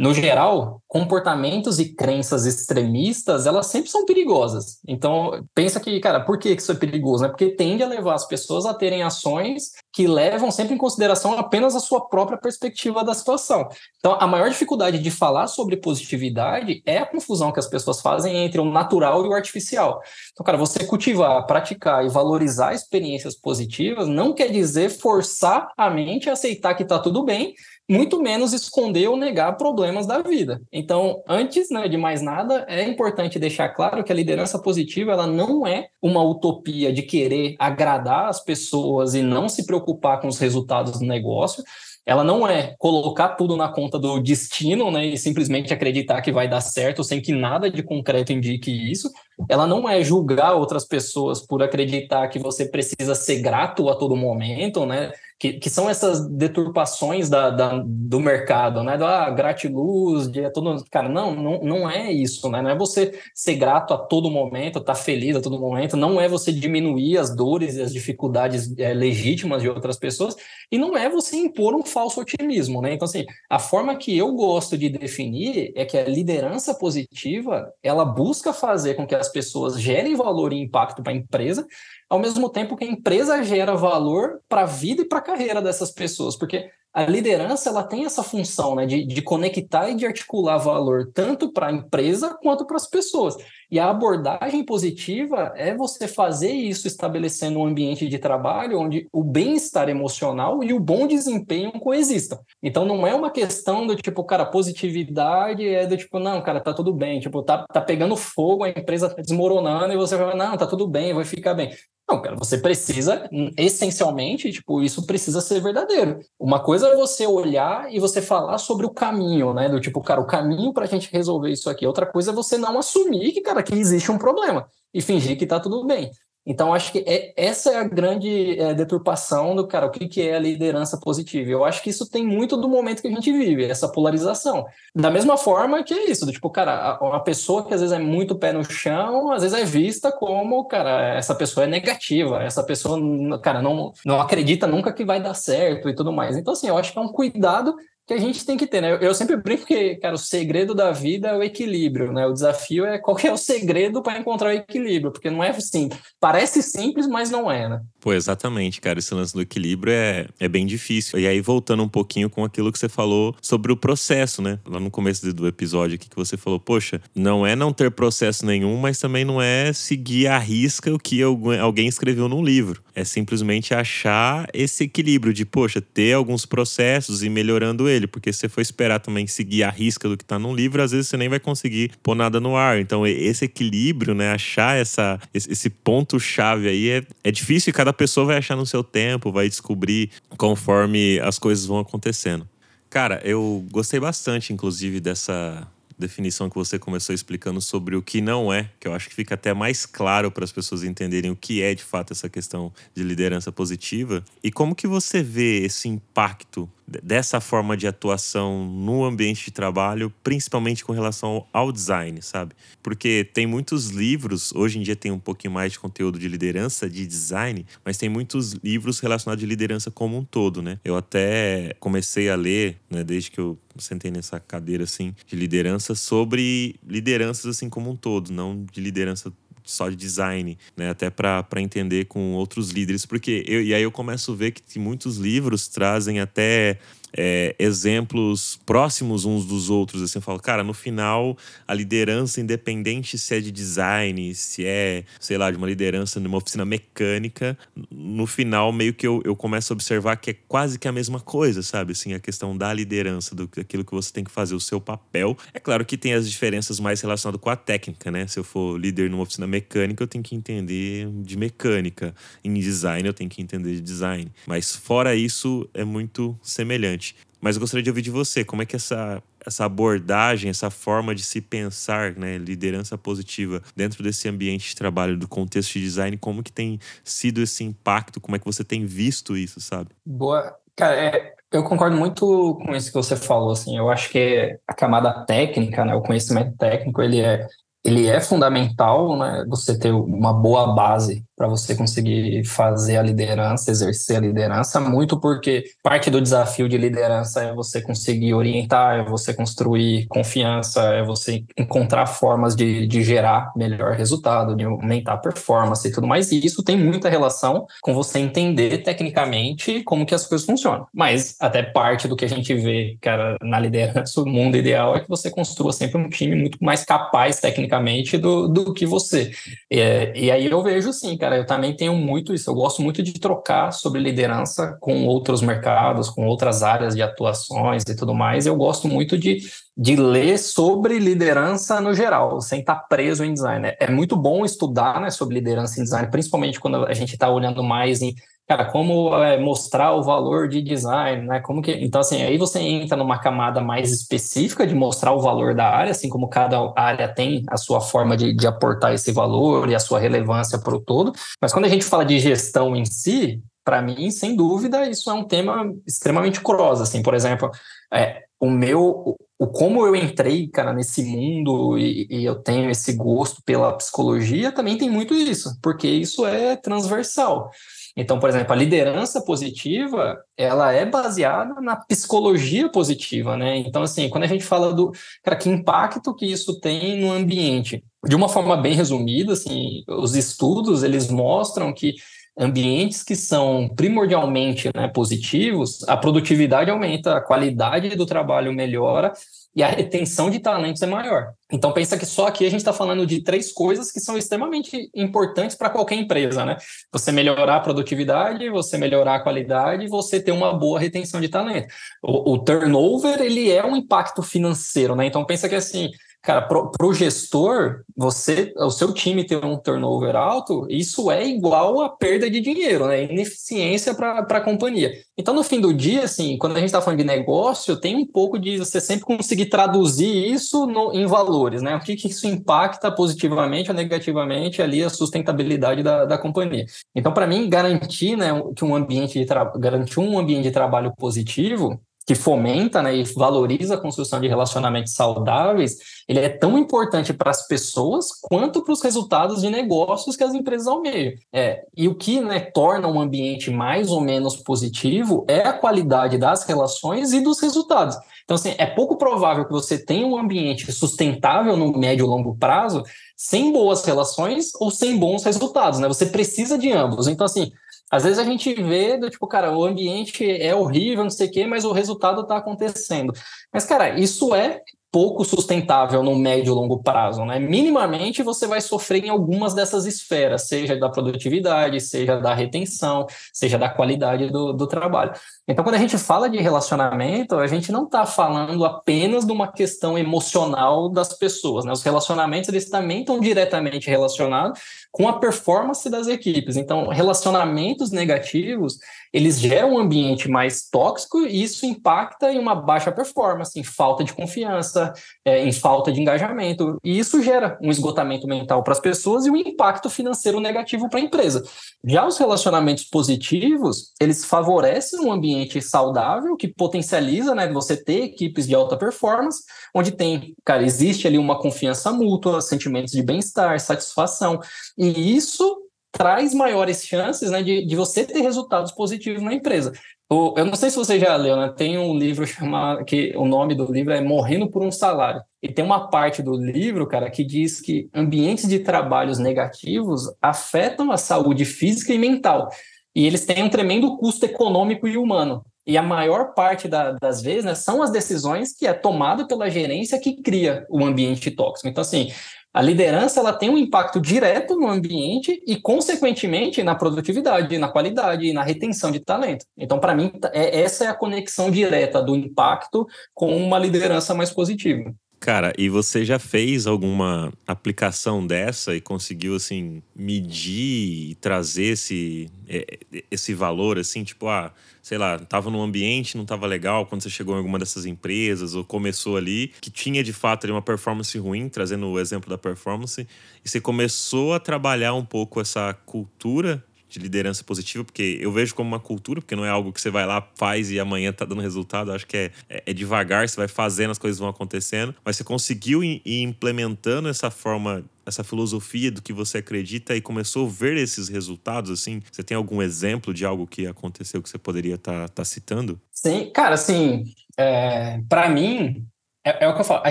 [0.00, 4.80] no geral, comportamentos e crenças extremistas, elas sempre são perigosas.
[4.88, 7.22] Então, pensa que, cara, por que isso é perigoso?
[7.22, 7.28] Né?
[7.28, 11.76] Porque tende a levar as pessoas a terem ações que levam sempre em consideração apenas
[11.76, 13.68] a sua própria perspectiva da situação.
[13.98, 18.34] Então, a maior dificuldade de falar sobre positividade é a confusão que as pessoas fazem
[18.38, 20.00] entre o natural e o artificial.
[20.32, 26.30] Então, cara, você cultivar, praticar e valorizar experiências positivas não quer dizer forçar a mente
[26.30, 27.54] a aceitar que está tudo bem
[27.90, 30.62] muito menos esconder ou negar problemas da vida.
[30.72, 35.26] Então, antes né, de mais nada, é importante deixar claro que a liderança positiva ela
[35.26, 40.38] não é uma utopia de querer agradar as pessoas e não se preocupar com os
[40.38, 41.64] resultados do negócio.
[42.06, 46.48] Ela não é colocar tudo na conta do destino né, e simplesmente acreditar que vai
[46.48, 49.10] dar certo sem que nada de concreto indique isso.
[49.48, 54.16] Ela não é julgar outras pessoas por acreditar que você precisa ser grato a todo
[54.16, 55.10] momento, né?
[55.40, 58.98] Que, que são essas deturpações da, da, do mercado, né?
[58.98, 60.84] Do ah, gratiluz, de todo.
[60.90, 62.60] Cara, não, não, não é isso, né?
[62.60, 66.20] Não é você ser grato a todo momento, estar tá feliz a todo momento, não
[66.20, 70.36] é você diminuir as dores e as dificuldades é, legítimas de outras pessoas,
[70.70, 72.92] e não é você impor um falso otimismo, né?
[72.92, 78.04] Então, assim, a forma que eu gosto de definir é que a liderança positiva ela
[78.04, 81.66] busca fazer com que as pessoas gerem valor e impacto para a empresa
[82.10, 85.62] ao mesmo tempo que a empresa gera valor para a vida e para a carreira
[85.62, 90.04] dessas pessoas, porque a liderança ela tem essa função né, de, de conectar e de
[90.04, 93.36] articular valor tanto para a empresa quanto para as pessoas.
[93.70, 99.22] E a abordagem positiva é você fazer isso estabelecendo um ambiente de trabalho onde o
[99.22, 102.40] bem-estar emocional e o bom desempenho coexistam.
[102.60, 106.74] Então não é uma questão do tipo, cara, positividade é do tipo, não, cara, tá
[106.74, 110.56] tudo bem, tipo, tá, tá pegando fogo, a empresa tá desmoronando e você vai, não,
[110.56, 111.70] tá tudo bem, vai ficar bem.
[112.10, 116.18] Não, cara, você precisa, essencialmente, tipo, isso precisa ser verdadeiro.
[116.40, 119.68] Uma coisa é você olhar e você falar sobre o caminho, né?
[119.68, 121.86] Do tipo, cara, o caminho para a gente resolver isso aqui.
[121.86, 125.46] Outra coisa é você não assumir que, cara, que existe um problema e fingir que
[125.46, 126.10] tá tudo bem.
[126.46, 130.22] Então, acho que é, essa é a grande é, deturpação do cara, o que, que
[130.22, 131.50] é a liderança positiva.
[131.50, 134.64] Eu acho que isso tem muito do momento que a gente vive, essa polarização.
[134.94, 137.98] Da mesma forma que é isso, do tipo, cara, uma pessoa que às vezes é
[137.98, 142.64] muito pé no chão, às vezes é vista como, cara, essa pessoa é negativa, essa
[142.64, 142.98] pessoa,
[143.40, 146.36] cara, não, não acredita nunca que vai dar certo e tudo mais.
[146.38, 147.76] Então, assim, eu acho que é um cuidado
[148.10, 148.98] que a gente tem que ter, né?
[149.00, 152.26] Eu sempre brinco que, cara, o segredo da vida é o equilíbrio, né?
[152.26, 156.00] O desafio é qual é o segredo para encontrar o equilíbrio, porque não é simples.
[156.18, 157.80] Parece simples, mas não é, né?
[158.00, 158.98] Pô, exatamente, cara.
[158.98, 161.20] Esse lance do equilíbrio é, é bem difícil.
[161.20, 164.58] E aí, voltando um pouquinho com aquilo que você falou sobre o processo, né?
[164.66, 168.44] Lá no começo do episódio aqui que você falou, poxa, não é não ter processo
[168.44, 172.82] nenhum, mas também não é seguir à risca o que alguém escreveu num livro.
[172.92, 178.06] É simplesmente achar esse equilíbrio de, poxa, ter alguns processos e melhorando ele.
[178.06, 180.92] Porque se você for esperar também seguir a risca do que está num livro, às
[180.92, 182.80] vezes você nem vai conseguir pôr nada no ar.
[182.80, 184.32] Então, esse equilíbrio, né?
[184.32, 188.82] Achar essa, esse ponto-chave aí é, é difícil e cada pessoa vai achar no seu
[188.82, 192.48] tempo, vai descobrir conforme as coisas vão acontecendo.
[192.88, 195.68] Cara, eu gostei bastante, inclusive, dessa
[196.00, 199.34] definição que você começou explicando sobre o que não é, que eu acho que fica
[199.34, 203.02] até mais claro para as pessoas entenderem o que é de fato essa questão de
[203.02, 206.68] liderança positiva e como que você vê esse impacto
[207.02, 212.54] dessa forma de atuação no ambiente de trabalho, principalmente com relação ao design, sabe?
[212.82, 216.88] Porque tem muitos livros, hoje em dia tem um pouquinho mais de conteúdo de liderança,
[216.88, 220.78] de design, mas tem muitos livros relacionados de liderança como um todo, né?
[220.84, 225.94] Eu até comecei a ler, né, desde que eu sentei nessa cadeira assim de liderança
[225.94, 229.32] sobre lideranças assim como um todo, não de liderança
[229.70, 230.90] só de design, né?
[230.90, 234.78] Até para entender com outros líderes, porque eu, e aí eu começo a ver que
[234.78, 236.78] muitos livros trazem até
[237.16, 240.02] é, exemplos próximos uns dos outros.
[240.02, 245.04] Assim, eu falo, cara, no final, a liderança, independente se é de design, se é,
[245.18, 247.56] sei lá, de uma liderança numa oficina mecânica,
[247.90, 251.20] no final, meio que eu, eu começo a observar que é quase que a mesma
[251.20, 251.92] coisa, sabe?
[251.92, 255.36] Assim, a questão da liderança, do, daquilo que você tem que fazer, o seu papel.
[255.52, 258.26] É claro que tem as diferenças mais relacionadas com a técnica, né?
[258.26, 262.14] Se eu for líder numa oficina mecânica, eu tenho que entender de mecânica.
[262.44, 264.30] Em design, eu tenho que entender de design.
[264.46, 266.99] Mas fora isso, é muito semelhante.
[267.40, 271.14] Mas eu gostaria de ouvir de você, como é que essa, essa abordagem, essa forma
[271.14, 276.16] de se pensar, né, liderança positiva dentro desse ambiente de trabalho, do contexto de design,
[276.16, 279.90] como que tem sido esse impacto, como é que você tem visto isso, sabe?
[280.04, 280.54] Boa.
[280.76, 284.74] Cara, é, eu concordo muito com isso que você falou, assim, eu acho que a
[284.74, 287.46] camada técnica, né, o conhecimento técnico, ele é,
[287.84, 293.70] ele é fundamental, né, você ter uma boa base para você conseguir fazer a liderança,
[293.70, 299.02] exercer a liderança, muito porque parte do desafio de liderança é você conseguir orientar, é
[299.02, 305.16] você construir confiança, é você encontrar formas de, de gerar melhor resultado, de aumentar a
[305.16, 306.30] performance e tudo mais.
[306.30, 310.86] E isso tem muita relação com você entender tecnicamente como que as coisas funcionam.
[310.92, 315.00] Mas até parte do que a gente vê, cara, na liderança, o mundo ideal é
[315.00, 319.30] que você construa sempre um time muito mais capaz tecnicamente do, do que você.
[319.70, 322.50] E, e aí eu vejo sim, cara, eu também tenho muito isso.
[322.50, 327.82] Eu gosto muito de trocar sobre liderança com outros mercados, com outras áreas de atuações
[327.88, 328.46] e tudo mais.
[328.46, 329.38] Eu gosto muito de,
[329.76, 333.68] de ler sobre liderança no geral, sem estar preso em design.
[333.68, 337.30] É, é muito bom estudar né, sobre liderança em design, principalmente quando a gente está
[337.30, 338.14] olhando mais em
[338.50, 341.38] cara, como é, mostrar o valor de design, né?
[341.38, 345.54] Como que, então assim, aí você entra numa camada mais específica de mostrar o valor
[345.54, 349.70] da área, assim como cada área tem a sua forma de, de aportar esse valor
[349.70, 351.12] e a sua relevância para o todo.
[351.40, 355.14] Mas quando a gente fala de gestão em si, para mim, sem dúvida, isso é
[355.14, 357.52] um tema extremamente cross, assim, por exemplo,
[357.94, 362.94] é, o meu, o como eu entrei, cara, nesse mundo e, e, eu tenho esse
[362.94, 367.48] gosto pela psicologia, também tem muito isso, porque isso é transversal.
[367.96, 373.58] Então, por exemplo, a liderança positiva, ela é baseada na psicologia positiva, né?
[373.58, 377.84] Então, assim, quando a gente fala do, cara, que impacto que isso tem no ambiente,
[378.06, 381.94] de uma forma bem resumida, assim, os estudos, eles mostram que
[382.38, 389.12] ambientes que são primordialmente né, positivos, a produtividade aumenta, a qualidade do trabalho melhora
[389.54, 391.32] e a retenção de talentos é maior.
[391.50, 394.88] Então pensa que só aqui a gente está falando de três coisas que são extremamente
[394.94, 396.56] importantes para qualquer empresa, né?
[396.92, 401.66] Você melhorar a produtividade, você melhorar a qualidade, você ter uma boa retenção de talento.
[402.00, 405.06] O, o turnover ele é um impacto financeiro, né?
[405.06, 405.90] Então pensa que assim
[406.22, 411.80] Cara, para o gestor, você, o seu time ter um turnover alto, isso é igual
[411.80, 413.04] a perda de dinheiro, né?
[413.04, 414.92] Ineficiência para a companhia.
[415.16, 418.06] Então, no fim do dia, assim, quando a gente está falando de negócio, tem um
[418.06, 421.74] pouco de você sempre conseguir traduzir isso no, em valores, né?
[421.74, 426.66] O que, que isso impacta positivamente ou negativamente ali a sustentabilidade da, da companhia.
[426.94, 429.26] Então, para mim, garantir né, que um ambiente de
[429.58, 434.94] garantir um ambiente de trabalho positivo que fomenta né, e valoriza a construção de relacionamentos
[434.94, 435.76] saudáveis,
[436.08, 440.34] ele é tão importante para as pessoas quanto para os resultados de negócios que as
[440.34, 441.12] empresas almejam.
[441.32, 446.18] É, e o que né, torna um ambiente mais ou menos positivo é a qualidade
[446.18, 447.96] das relações e dos resultados.
[448.24, 452.36] Então, assim, é pouco provável que você tenha um ambiente sustentável no médio e longo
[452.36, 452.82] prazo
[453.16, 455.86] sem boas relações ou sem bons resultados, né?
[455.88, 457.06] Você precisa de ambos.
[457.06, 457.52] Então, assim,
[457.90, 461.30] às vezes a gente vê do tipo, cara, o ambiente é horrível, não sei o
[461.30, 463.12] quê, mas o resultado está acontecendo.
[463.52, 464.60] Mas, cara, isso é
[464.92, 467.38] pouco sustentável no médio e longo prazo, né?
[467.38, 473.56] Minimamente você vai sofrer em algumas dessas esferas, seja da produtividade, seja da retenção, seja
[473.56, 475.12] da qualidade do, do trabalho.
[475.50, 479.50] Então, quando a gente fala de relacionamento, a gente não está falando apenas de uma
[479.50, 481.72] questão emocional das pessoas, né?
[481.72, 484.60] Os relacionamentos, eles também estão diretamente relacionados
[484.92, 486.56] com a performance das equipes.
[486.56, 488.78] Então, relacionamentos negativos,
[489.12, 494.04] eles geram um ambiente mais tóxico e isso impacta em uma baixa performance, em falta
[494.04, 494.92] de confiança,
[495.24, 496.78] é, em falta de engajamento.
[496.84, 501.00] E isso gera um esgotamento mental para as pessoas e um impacto financeiro negativo para
[501.00, 501.42] a empresa.
[501.84, 508.04] Já os relacionamentos positivos, eles favorecem um ambiente ambiente saudável que potencializa, né, você ter
[508.04, 509.42] equipes de alta performance,
[509.74, 514.40] onde tem, cara, existe ali uma confiança mútua, sentimentos de bem-estar, satisfação,
[514.76, 515.56] e isso
[515.92, 519.72] traz maiores chances, né, de, de você ter resultados positivos na empresa.
[520.12, 521.54] Eu não sei se você já leu, né?
[521.56, 525.22] Tem um livro chamado que o nome do livro é Morrendo por um Salário.
[525.40, 530.90] E tem uma parte do livro, cara, que diz que ambientes de trabalhos negativos afetam
[530.90, 532.48] a saúde física e mental.
[532.94, 535.44] E eles têm um tremendo custo econômico e humano.
[535.66, 539.50] E a maior parte da, das vezes né, são as decisões que é tomada pela
[539.50, 541.68] gerência que cria o ambiente tóxico.
[541.68, 542.10] Então, assim,
[542.52, 548.26] a liderança ela tem um impacto direto no ambiente e, consequentemente, na produtividade, na qualidade
[548.26, 549.44] e na retenção de talento.
[549.56, 552.84] Então, para mim, é, essa é a conexão direta do impacto
[553.14, 554.92] com uma liderança mais positiva.
[555.20, 562.30] Cara, e você já fez alguma aplicação dessa e conseguiu, assim, medir e trazer esse,
[562.48, 562.78] é,
[563.10, 564.50] esse valor, assim, tipo, ah,
[564.82, 568.54] sei lá, tava num ambiente, não tava legal quando você chegou em alguma dessas empresas
[568.54, 572.38] ou começou ali, que tinha de fato ali, uma performance ruim, trazendo o exemplo da
[572.38, 573.06] performance,
[573.44, 578.54] e você começou a trabalhar um pouco essa cultura de liderança positiva, porque eu vejo
[578.54, 581.24] como uma cultura, porque não é algo que você vai lá, faz e amanhã tá
[581.24, 581.90] dando resultado.
[581.90, 584.94] Eu acho que é, é, é, devagar, você vai fazendo, as coisas vão acontecendo.
[585.04, 590.46] Mas você conseguiu ir, implementando essa forma essa filosofia do que você acredita e começou
[590.46, 592.02] a ver esses resultados assim?
[592.10, 595.80] Você tem algum exemplo de algo que aconteceu que você poderia estar tá, tá citando?
[595.92, 597.04] Sim, cara, assim,
[597.38, 598.84] é, para mim
[599.24, 599.90] é, é, o que eu falo, a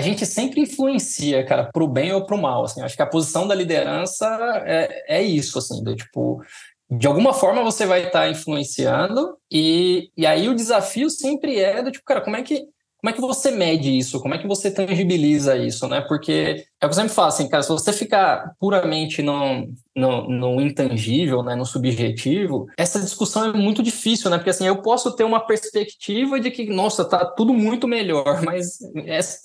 [0.00, 3.54] gente sempre influencia, cara, pro bem ou pro mal, assim, acho que a posição da
[3.54, 4.26] liderança
[4.66, 6.42] é, é isso, assim, do tipo,
[6.90, 11.82] de alguma forma você vai estar tá influenciando e, e aí o desafio sempre é
[11.82, 12.66] do tipo, cara, como é que
[13.00, 14.20] como é que você mede isso?
[14.20, 16.02] Como é que você tangibiliza isso, né?
[16.02, 20.28] Porque é o que eu sempre falo, assim, cara, se você ficar puramente no, no,
[20.28, 24.36] no, intangível, né, no subjetivo, essa discussão é muito difícil, né?
[24.36, 28.78] Porque, assim, eu posso ter uma perspectiva de que, nossa, tá tudo muito melhor, mas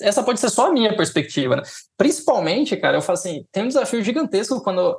[0.02, 1.64] essa pode ser só a minha perspectiva, né?
[1.98, 4.98] Principalmente, cara, eu falo assim, tem um desafio gigantesco quando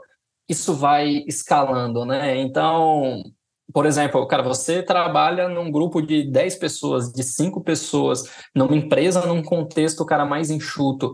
[0.48, 2.38] isso vai escalando, né?
[2.40, 3.22] Então,
[3.72, 8.24] por exemplo, cara, você trabalha num grupo de 10 pessoas, de 5 pessoas,
[8.54, 11.12] numa empresa, num contexto, cara, mais enxuto.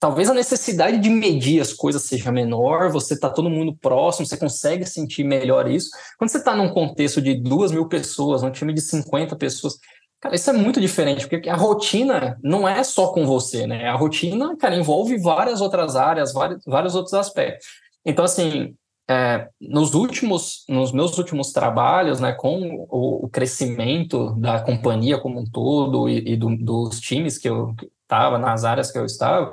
[0.00, 4.36] Talvez a necessidade de medir as coisas seja menor, você está todo mundo próximo, você
[4.36, 5.90] consegue sentir melhor isso.
[6.18, 9.78] Quando você está num contexto de duas mil pessoas, um time de 50 pessoas,
[10.20, 13.88] Cara, isso é muito diferente, porque a rotina não é só com você, né?
[13.88, 17.68] A rotina, cara, envolve várias outras áreas, vários, vários outros aspectos.
[18.08, 18.74] Então, assim,
[19.06, 25.40] é, nos últimos, nos meus últimos trabalhos, né, com o, o crescimento da companhia como
[25.40, 29.52] um todo e, e do, dos times que eu estava, nas áreas que eu estava,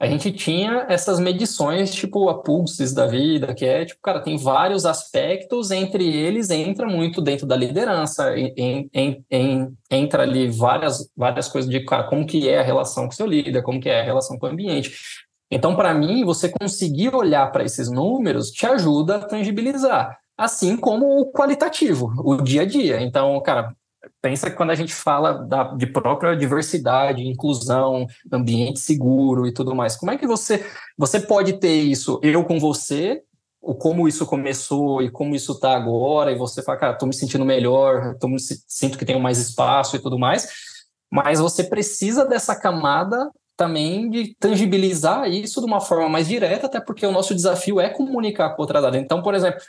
[0.00, 4.36] a gente tinha essas medições, tipo a Pulses da vida, que é, tipo, cara, tem
[4.36, 11.08] vários aspectos, entre eles entra muito dentro da liderança, em, em, em, entra ali várias,
[11.16, 14.00] várias coisas de, cara, como que é a relação com seu líder, como que é
[14.00, 14.92] a relação com o ambiente.
[15.50, 21.20] Então, para mim, você conseguir olhar para esses números te ajuda a tangibilizar, assim como
[21.20, 23.00] o qualitativo, o dia a dia.
[23.00, 23.74] Então, cara,
[24.20, 29.74] pensa que quando a gente fala da, de própria diversidade, inclusão, ambiente seguro e tudo
[29.74, 30.64] mais, como é que você
[30.98, 33.22] você pode ter isso eu com você,
[33.60, 37.14] o como isso começou e como isso está agora, e você fala, cara, estou me
[37.14, 40.48] sentindo melhor, tô me, sinto que tenho mais espaço e tudo mais,
[41.10, 46.80] mas você precisa dessa camada também de tangibilizar isso de uma forma mais direta, até
[46.80, 48.98] porque o nosso desafio é comunicar com outra área.
[48.98, 49.60] Então, por exemplo,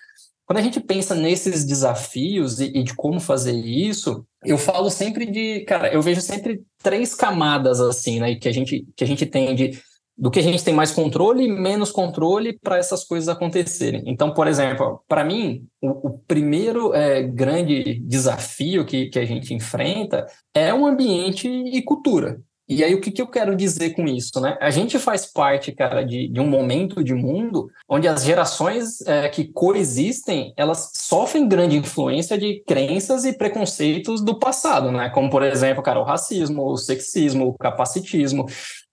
[0.45, 5.25] quando a gente pensa nesses desafios e, e, de como fazer isso, eu falo sempre
[5.25, 9.25] de, cara, eu vejo sempre três camadas assim, né, que a gente que a gente
[9.25, 9.79] tem de
[10.17, 14.01] do que a gente tem mais controle e menos controle para essas coisas acontecerem.
[14.07, 19.53] Então, por exemplo, para mim, o, o primeiro é, grande desafio que, que a gente
[19.53, 20.25] enfrenta
[20.55, 22.41] é o ambiente e cultura.
[22.69, 24.57] E aí, o que, que eu quero dizer com isso, né?
[24.59, 29.29] A gente faz parte, cara, de, de um momento de mundo onde as gerações é,
[29.29, 35.09] que coexistem, elas sofrem grande influência de crenças e preconceitos do passado, né?
[35.09, 38.45] Como, por exemplo, cara, o racismo, o sexismo, o capacitismo.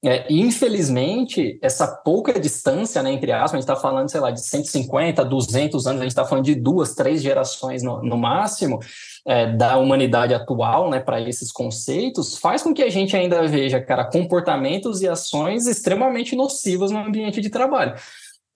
[0.04, 4.46] É, infelizmente, essa pouca distância, né, entre aspas, a gente está falando, sei lá, de
[4.46, 8.78] 150, 200 anos, a gente está falando de duas, três gerações no, no máximo,
[9.26, 13.80] é, da humanidade atual, né, para esses conceitos, faz com que a gente ainda veja,
[13.80, 17.94] cara, comportamentos e ações extremamente nocivos no ambiente de trabalho.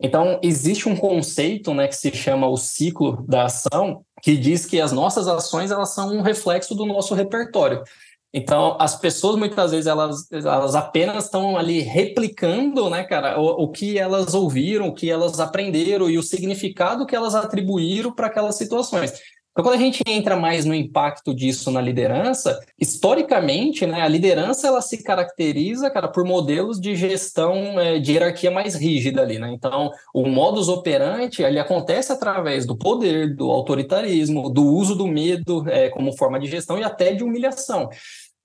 [0.00, 4.80] Então, existe um conceito, né, que se chama o ciclo da ação, que diz que
[4.80, 7.82] as nossas ações, elas são um reflexo do nosso repertório.
[8.32, 13.68] Então, as pessoas muitas vezes elas, elas apenas estão ali replicando, né, cara, o, o,
[13.70, 18.56] que elas ouviram, o que elas aprenderam e o significado que elas atribuíram para aquelas
[18.56, 19.14] situações.
[19.58, 24.68] Então, quando a gente entra mais no impacto disso na liderança, historicamente, né, a liderança
[24.68, 29.50] ela se caracteriza, cara, por modelos de gestão é, de hierarquia mais rígida ali, né?
[29.52, 35.68] Então, o modus operandi ele acontece através do poder, do autoritarismo, do uso do medo
[35.68, 37.88] é, como forma de gestão e até de humilhação.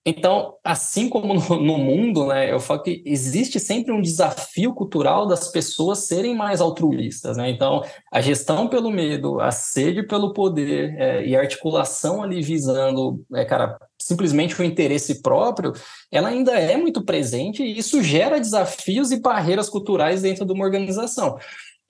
[0.05, 5.47] Então, assim como no, mundo, né, eu falo que existe sempre um desafio cultural das
[5.47, 7.49] pessoas serem mais altruístas, né?
[7.49, 13.23] Então, a gestão pelo medo, a sede pelo poder é, e a articulação ali visando,
[13.33, 15.71] é, cara, simplesmente o interesse próprio,
[16.11, 20.65] ela ainda é muito presente e isso gera desafios e barreiras culturais dentro de uma
[20.65, 21.37] organização.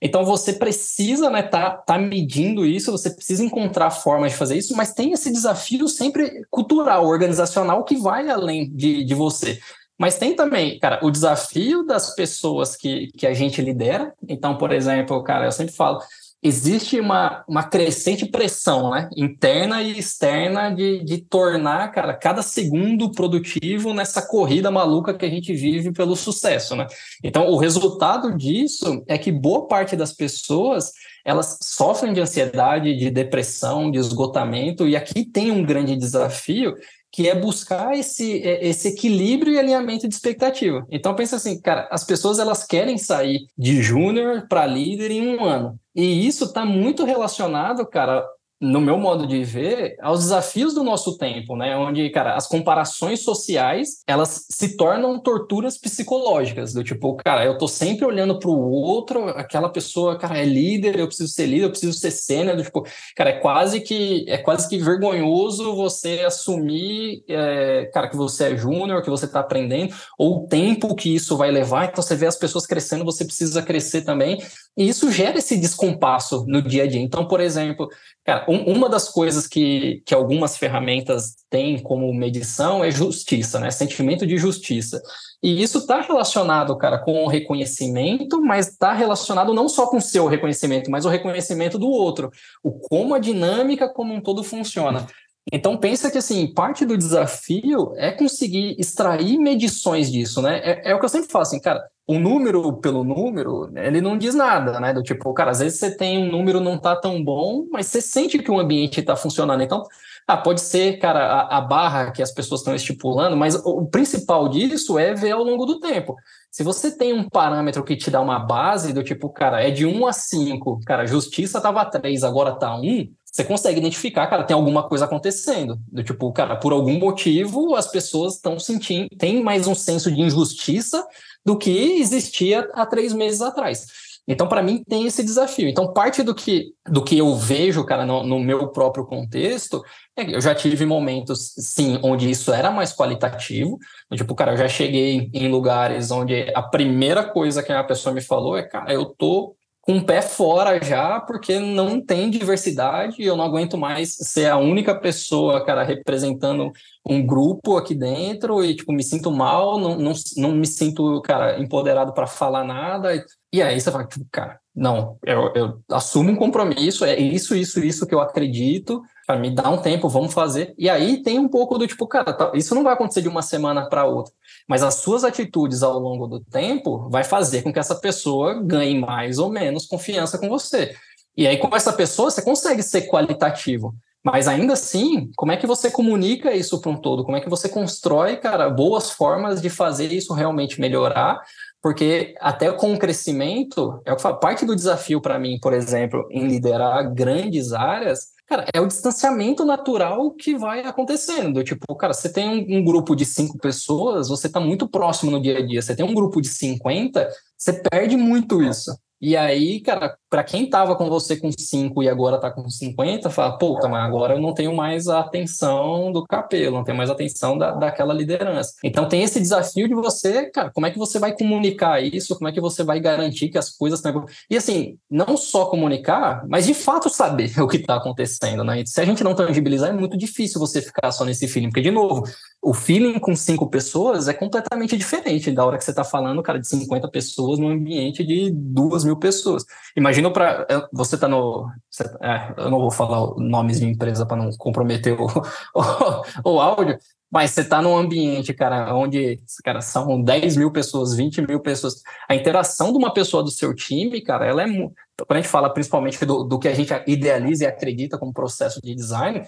[0.04, 4.76] Então você precisa né, tá, tá medindo isso, você precisa encontrar formas de fazer isso,
[4.76, 9.62] mas tem esse desafio sempre cultural, organizacional, que vai além de, de você.
[9.98, 14.14] Mas tem também, cara, o desafio das pessoas que, que a gente lidera.
[14.28, 16.00] Então, por exemplo, cara, eu sempre falo,
[16.44, 23.10] existe uma, uma crescente pressão né, interna e externa de, de tornar, cara, cada segundo
[23.12, 26.86] produtivo nessa corrida maluca que a gente vive pelo sucesso, né?
[27.24, 30.92] Então, o resultado disso é que boa parte das pessoas
[31.26, 36.76] elas sofrem de ansiedade, de depressão, de esgotamento, e aqui tem um grande desafio
[37.14, 40.84] que é buscar esse, é, esse equilíbrio e alinhamento de expectativa.
[40.90, 45.46] Então pensa assim, cara, as pessoas elas querem sair de júnior para líder em um
[45.46, 45.80] ano.
[45.96, 48.26] E isso está muito relacionado, cara,
[48.64, 51.76] no meu modo de ver, aos desafios do nosso tempo, né?
[51.76, 57.68] Onde, cara, as comparações sociais, elas se tornam torturas psicológicas, do tipo, cara, eu tô
[57.68, 61.70] sempre olhando para o outro, aquela pessoa, cara, é líder, eu preciso ser líder, eu
[61.72, 62.86] preciso ser sênior, do tipo,
[63.18, 68.58] cara, é quase que é quase que vergonhoso você assumir, é, cara, que você é
[68.58, 72.28] júnior, que você está aprendendo, ou o tempo que isso vai levar, então você vê
[72.28, 74.42] as pessoas crescendo, você precisa crescer também,
[74.78, 77.02] e isso gera esse descompasso no dia a dia.
[77.02, 77.90] Então, por exemplo,
[78.24, 83.72] cara, um, uma das coisas que, que algumas ferramentas têm como medição é justiça, né?
[83.72, 85.02] Sentimento de justiça.
[85.42, 90.02] E isso está relacionado, cara, com o reconhecimento, mas está relacionado não só com o
[90.02, 92.32] seu reconhecimento, mas o reconhecimento do outro.
[92.64, 95.06] O como a dinâmica como um todo funciona.
[95.52, 100.60] Então pensa que assim, parte do desafio é conseguir extrair medições disso, né?
[100.64, 104.18] É, é o que eu sempre falo assim, cara, o número pelo número, ele não
[104.18, 104.94] diz nada, né?
[104.94, 108.02] Do tipo, cara, às vezes você tem um número não tá tão bom, mas você
[108.02, 109.62] sente que o ambiente está funcionando.
[109.62, 109.84] Então,
[110.28, 114.48] ah, pode ser, cara, a, a barra que as pessoas estão estipulando, mas o principal
[114.48, 116.16] disso é ver ao longo do tempo.
[116.52, 119.86] Se você tem um parâmetro que te dá uma base do tipo, cara, é de
[119.86, 124.54] 1 a 5, cara, justiça tava 3, agora tá 1, você consegue identificar, cara, tem
[124.54, 125.80] alguma coisa acontecendo.
[125.92, 130.22] Do tipo, cara, por algum motivo as pessoas estão sentindo, tem mais um senso de
[130.22, 131.04] injustiça
[131.44, 133.88] do que existia há três meses atrás.
[134.28, 135.68] Então, para mim, tem esse desafio.
[135.68, 139.84] Então, parte do que, do que eu vejo, cara, no, no meu próprio contexto,
[140.16, 143.80] é eu já tive momentos, sim, onde isso era mais qualitativo.
[144.14, 148.22] Tipo, cara, eu já cheguei em lugares onde a primeira coisa que a pessoa me
[148.22, 153.36] falou é, cara, eu tô com o pé fora já, porque não tem diversidade eu
[153.36, 156.72] não aguento mais ser a única pessoa, cara, representando
[157.06, 161.60] um grupo aqui dentro e, tipo, me sinto mal, não, não, não me sinto, cara,
[161.60, 163.26] empoderado para falar nada.
[163.52, 168.08] E aí você fala, cara, não, eu, eu assumo um compromisso, é isso, isso, isso
[168.08, 169.02] que eu acredito,
[169.40, 170.74] me dar um tempo, vamos fazer.
[170.78, 173.42] E aí tem um pouco do tipo, cara, tá, isso não vai acontecer de uma
[173.42, 174.34] semana para outra,
[174.68, 179.00] mas as suas atitudes ao longo do tempo vai fazer com que essa pessoa ganhe
[179.00, 180.96] mais ou menos confiança com você.
[181.36, 183.96] E aí com essa pessoa você consegue ser qualitativo.
[184.24, 187.26] Mas ainda assim, como é que você comunica isso para um todo?
[187.26, 191.42] Como é que você constrói, cara, boas formas de fazer isso realmente melhorar?
[191.84, 195.74] Porque até com o crescimento, é o que falo, parte do desafio para mim, por
[195.74, 201.64] exemplo, em liderar grandes áreas, Cara, é o distanciamento natural que vai acontecendo.
[201.64, 205.42] Tipo, cara, você tem um, um, grupo de cinco pessoas, você está muito próximo no
[205.42, 205.82] dia a dia.
[205.82, 208.96] Você tem um grupo de 50, você perde muito isso.
[209.26, 213.30] E aí, cara, para quem tava com você com 5 e agora tá com 50,
[213.30, 217.10] fala, puta, mas agora eu não tenho mais a atenção do capelo, não tenho mais
[217.10, 218.74] a atenção da, daquela liderança.
[218.84, 222.50] Então tem esse desafio de você, cara, como é que você vai comunicar isso, como
[222.50, 224.26] é que você vai garantir que as coisas estão...
[224.50, 228.82] E assim, não só comunicar, mas de fato saber o que está acontecendo, né?
[228.82, 231.80] E se a gente não tangibilizar, é muito difícil você ficar só nesse feeling, porque,
[231.80, 232.24] de novo,
[232.64, 236.58] o feeling com cinco pessoas é completamente diferente da hora que você está falando, cara,
[236.58, 239.66] de 50 pessoas num ambiente de duas mil pessoas.
[239.98, 244.38] Imagina para você tá no, você, é, eu não vou falar nomes de empresa para
[244.38, 245.28] não comprometer o,
[245.76, 246.98] o, o áudio,
[247.30, 251.96] mas você está num ambiente, cara, onde cara, são 10 mil pessoas, 20 mil pessoas.
[252.30, 254.68] A interação de uma pessoa do seu time, cara, ela é.
[254.68, 258.80] Quando a gente fala principalmente do, do que a gente idealiza e acredita como processo
[258.82, 259.44] de design,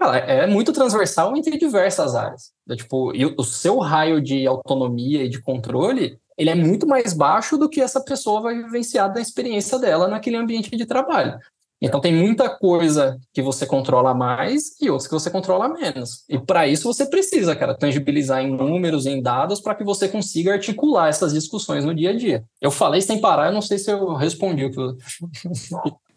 [0.00, 2.52] cara, é muito transversal entre diversas áreas.
[2.74, 7.58] Tipo, e o seu raio de autonomia e de controle, ele é muito mais baixo
[7.58, 11.38] do que essa pessoa vai vivenciar da experiência dela naquele ambiente de trabalho.
[11.82, 16.24] Então tem muita coisa que você controla mais e outras que você controla menos.
[16.28, 20.52] E para isso você precisa, cara, tangibilizar em números, em dados, para que você consiga
[20.52, 22.44] articular essas discussões no dia a dia.
[22.60, 24.96] Eu falei sem parar, eu não sei se eu respondi o que eu...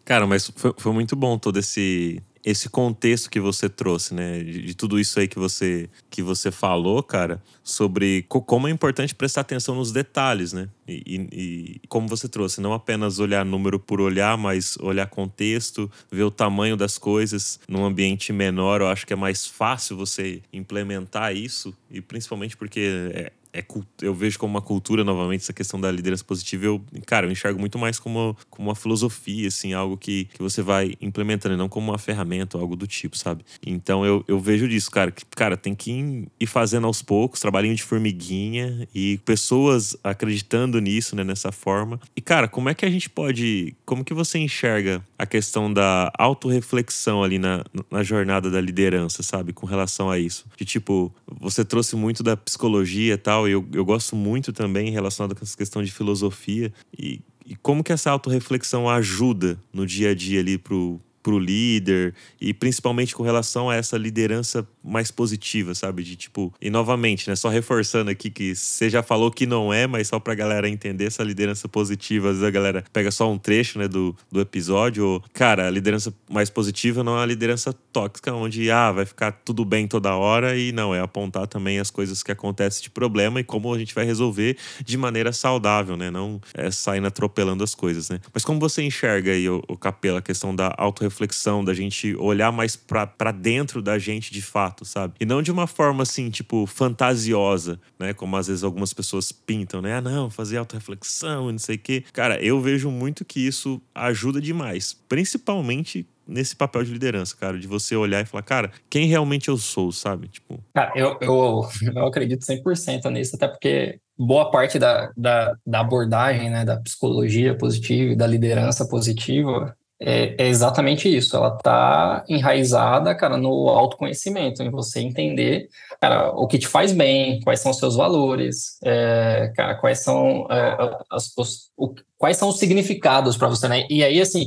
[0.04, 4.42] Cara, mas foi, foi muito bom todo esse esse contexto que você trouxe, né?
[4.42, 8.70] De, de, tudo isso aí que você, que você falou, cara, sobre co como é
[8.70, 10.68] importante prestar atenção nos detalhes, né?
[10.86, 15.90] E, e, e, como você trouxe, não apenas olhar número por olhar, mas olhar contexto,
[16.10, 18.80] ver o tamanho das coisas num ambiente menor.
[18.80, 23.64] Eu acho que é mais fácil você implementar isso, e principalmente porque é, é,
[24.02, 26.64] eu vejo como uma cultura, novamente, essa questão da liderança positiva.
[26.64, 30.60] Eu, cara, eu enxergo muito mais como, como uma filosofia, assim, algo que, que você
[30.60, 33.44] vai implementando, não como uma ferramenta algo do tipo, sabe?
[33.64, 37.76] Então eu, eu vejo disso, cara, que, cara, tem que ir fazendo aos poucos, trabalhinho
[37.76, 42.00] de formiguinha e pessoas acreditando nisso, né, nessa forma.
[42.16, 43.76] E, cara, como é que a gente pode.
[43.84, 49.52] Como que você enxerga a questão da autorreflexão ali na, na jornada da liderança, sabe?
[49.52, 50.46] Com relação a isso.
[50.56, 53.48] De tipo, você trouxe muito da psicologia e tal legal.
[53.48, 57.92] Eu, eu gosto muito também relacionado com essa questão de filosofia e, e como que
[57.92, 63.70] essa autorreflexão ajuda no dia a dia ali pro, pro líder e principalmente com relação
[63.70, 66.02] a essa liderança mais positiva, sabe?
[66.02, 67.34] De tipo, e novamente, né?
[67.34, 71.06] Só reforçando aqui que você já falou que não é, mas só pra galera entender
[71.06, 75.06] essa liderança positiva, às vezes a galera pega só um trecho, né, do, do episódio.
[75.06, 79.32] Ou, cara, a liderança mais positiva não é a liderança tóxica, onde, ah, vai ficar
[79.32, 83.40] tudo bem toda hora e não, é apontar também as coisas que acontecem de problema
[83.40, 86.10] e como a gente vai resolver de maneira saudável, né?
[86.10, 88.20] Não é saindo atropelando as coisas, né?
[88.34, 90.74] Mas como você enxerga aí, o, o Capela, a questão da
[91.14, 94.64] autorreflexão, da gente olhar mais para dentro da gente de fato?
[94.64, 95.14] fato, sabe?
[95.20, 98.12] E não de uma forma assim, tipo, fantasiosa, né?
[98.12, 99.94] Como às vezes algumas pessoas pintam, né?
[99.94, 102.04] Ah, não, fazer autorreflexão e não sei o quê.
[102.12, 107.66] Cara, eu vejo muito que isso ajuda demais, principalmente nesse papel de liderança, cara, de
[107.66, 110.28] você olhar e falar, cara, quem realmente eu sou, sabe?
[110.28, 110.58] Tipo.
[110.72, 116.48] Cara, eu, eu, eu acredito 100% nisso, até porque boa parte da, da, da abordagem,
[116.48, 121.36] né, da psicologia positiva e da liderança positiva é, é exatamente isso.
[121.36, 125.68] Ela está enraizada, cara, no autoconhecimento, em você entender,
[126.00, 130.46] cara, o que te faz bem, quais são os seus valores, é, cara, quais são
[130.50, 130.76] é,
[131.10, 133.84] as, os, o, quais são os significados para você, né?
[133.90, 134.46] E aí, assim,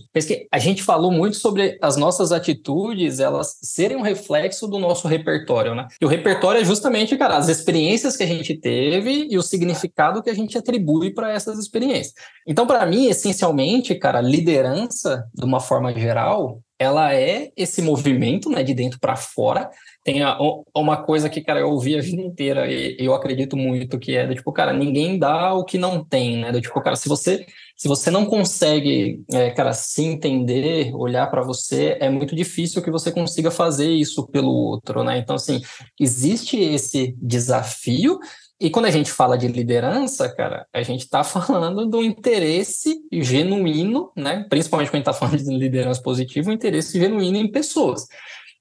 [0.51, 5.75] a gente falou muito sobre as nossas atitudes, elas serem um reflexo do nosso repertório,
[5.75, 5.87] né?
[6.01, 10.23] E o repertório é justamente, cara, as experiências que a gente teve e o significado
[10.23, 12.15] que a gente atribui para essas experiências.
[12.47, 18.63] Então, para mim, essencialmente, cara, liderança, de uma forma geral, ela é esse movimento, né,
[18.63, 19.69] de dentro para fora.
[20.03, 20.37] Tem a,
[20.75, 24.27] uma coisa que, cara, eu ouvi a vida inteira e eu acredito muito que é
[24.27, 26.51] do tipo, cara, ninguém dá o que não tem, né?
[26.51, 27.45] Do tipo, cara, se você
[27.77, 32.89] se você não consegue, é, cara, se entender, olhar para você, é muito difícil que
[32.89, 35.19] você consiga fazer isso pelo outro, né?
[35.19, 35.61] Então, assim,
[35.99, 38.17] existe esse desafio
[38.59, 44.11] e quando a gente fala de liderança, cara, a gente está falando do interesse genuíno,
[44.15, 44.45] né?
[44.49, 48.07] Principalmente quando a gente está falando de liderança positiva, um interesse genuíno em pessoas,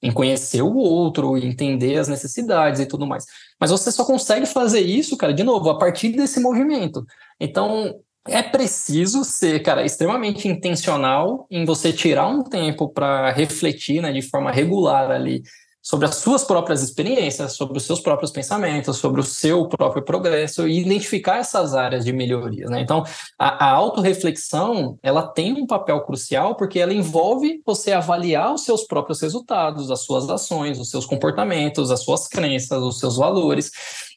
[0.02, 3.24] em conhecer o outro, entender as necessidades e tudo mais.
[3.58, 7.04] Mas você só consegue fazer isso, cara, de novo, a partir desse movimento.
[7.40, 14.12] Então, é preciso ser, cara, extremamente intencional em você tirar um tempo para refletir, né,
[14.12, 15.42] de forma regular ali
[15.86, 20.66] sobre as suas próprias experiências, sobre os seus próprios pensamentos, sobre o seu próprio progresso
[20.66, 22.66] e identificar essas áreas de melhoria.
[22.66, 22.80] Né?
[22.80, 23.04] Então,
[23.38, 28.82] a, a autorreflexão ela tem um papel crucial porque ela envolve você avaliar os seus
[28.82, 33.70] próprios resultados, as suas ações, os seus comportamentos, as suas crenças, os seus valores.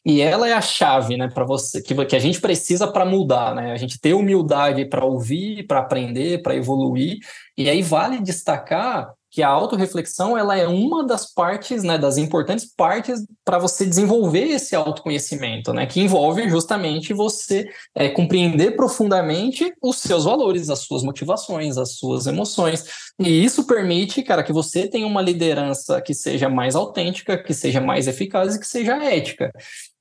[0.04, 3.54] E ela é a chave, né, para você que, que a gente precisa para mudar,
[3.54, 3.70] né?
[3.70, 7.18] A gente ter humildade para ouvir, para aprender, para evoluir.
[7.56, 12.66] E aí vale destacar que a autorreflexão ela é uma das partes, né, das importantes
[12.76, 19.98] partes para você desenvolver esse autoconhecimento, né, que envolve justamente você é, compreender profundamente os
[19.98, 22.84] seus valores, as suas motivações, as suas emoções,
[23.20, 27.80] e isso permite, cara, que você tenha uma liderança que seja mais autêntica, que seja
[27.80, 29.52] mais eficaz e que seja ética.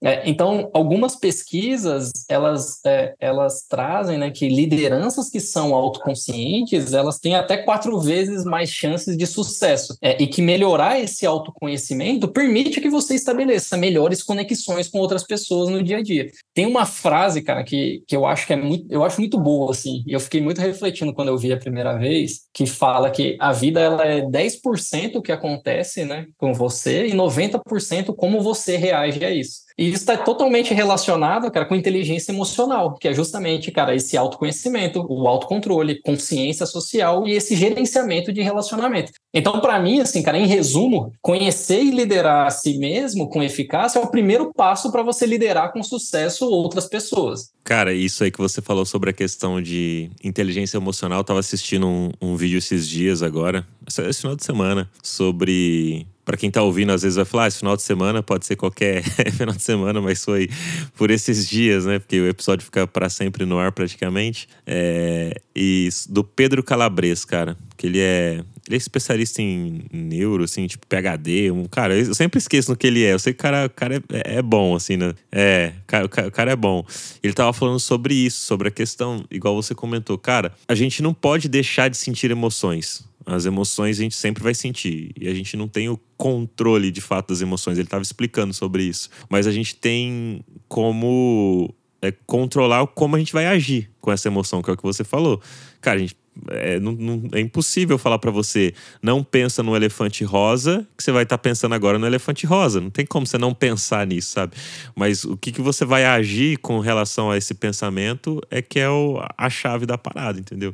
[0.02, 7.20] É, então, algumas pesquisas, elas, é, elas trazem né, que lideranças que são autoconscientes, elas
[7.20, 9.98] têm até quatro vezes mais chances de sucesso.
[10.02, 15.70] É, e que melhorar esse autoconhecimento permite que você estabeleça melhores conexões com outras pessoas
[15.70, 16.32] no dia a dia.
[16.60, 19.72] Tem uma frase, cara, que, que eu acho que é muito, eu acho muito boa,
[19.72, 23.38] assim, e eu fiquei muito refletindo quando eu vi a primeira vez, que fala que
[23.40, 28.76] a vida ela é 10% o que acontece né, com você e 90% como você
[28.76, 29.69] reage a isso.
[29.80, 35.06] E isso está totalmente relacionado, cara, com inteligência emocional, que é justamente, cara, esse autoconhecimento,
[35.08, 39.14] o autocontrole, consciência social e esse gerenciamento de relacionamento.
[39.34, 44.00] Então, para mim, assim, cara, em resumo, conhecer e liderar a si mesmo com eficácia
[44.00, 47.52] é o primeiro passo para você liderar com sucesso outras pessoas.
[47.64, 51.88] Cara, isso aí que você falou sobre a questão de inteligência emocional, eu tava assistindo
[51.88, 56.92] um, um vídeo esses dias agora, esse final de semana, sobre para quem tá ouvindo,
[56.92, 59.02] às vezes vai falar, ah, esse final de semana pode ser qualquer
[59.34, 60.48] final de semana, mas foi
[60.96, 61.98] por esses dias, né?
[61.98, 64.48] Porque o episódio fica para sempre no ar praticamente.
[64.64, 70.68] É, e do Pedro Calabres, cara, que ele é ele é especialista em neuro, assim,
[70.68, 71.50] tipo PHD.
[71.50, 73.14] Um, cara, eu sempre esqueço no que ele é.
[73.14, 75.16] Eu sei que o cara, o cara é, é bom, assim, né?
[75.32, 75.74] É,
[76.06, 76.86] o cara é bom.
[77.24, 80.20] Ele tava falando sobre isso, sobre a questão, igual você comentou.
[80.20, 83.09] Cara, a gente não pode deixar de sentir emoções.
[83.30, 85.12] As emoções a gente sempre vai sentir.
[85.20, 87.78] E a gente não tem o controle de fato das emoções.
[87.78, 89.10] Ele estava explicando sobre isso.
[89.30, 94.62] Mas a gente tem como é, controlar como a gente vai agir com essa emoção,
[94.62, 95.40] que é o que você falou.
[95.80, 96.18] Cara, a gente
[96.48, 101.12] é, não, não, é impossível falar para você não pensa no elefante rosa que você
[101.12, 104.32] vai estar tá pensando agora no elefante rosa não tem como você não pensar nisso
[104.32, 104.56] sabe
[104.96, 108.90] mas o que, que você vai agir com relação a esse pensamento é que é
[108.90, 110.74] o, a chave da parada entendeu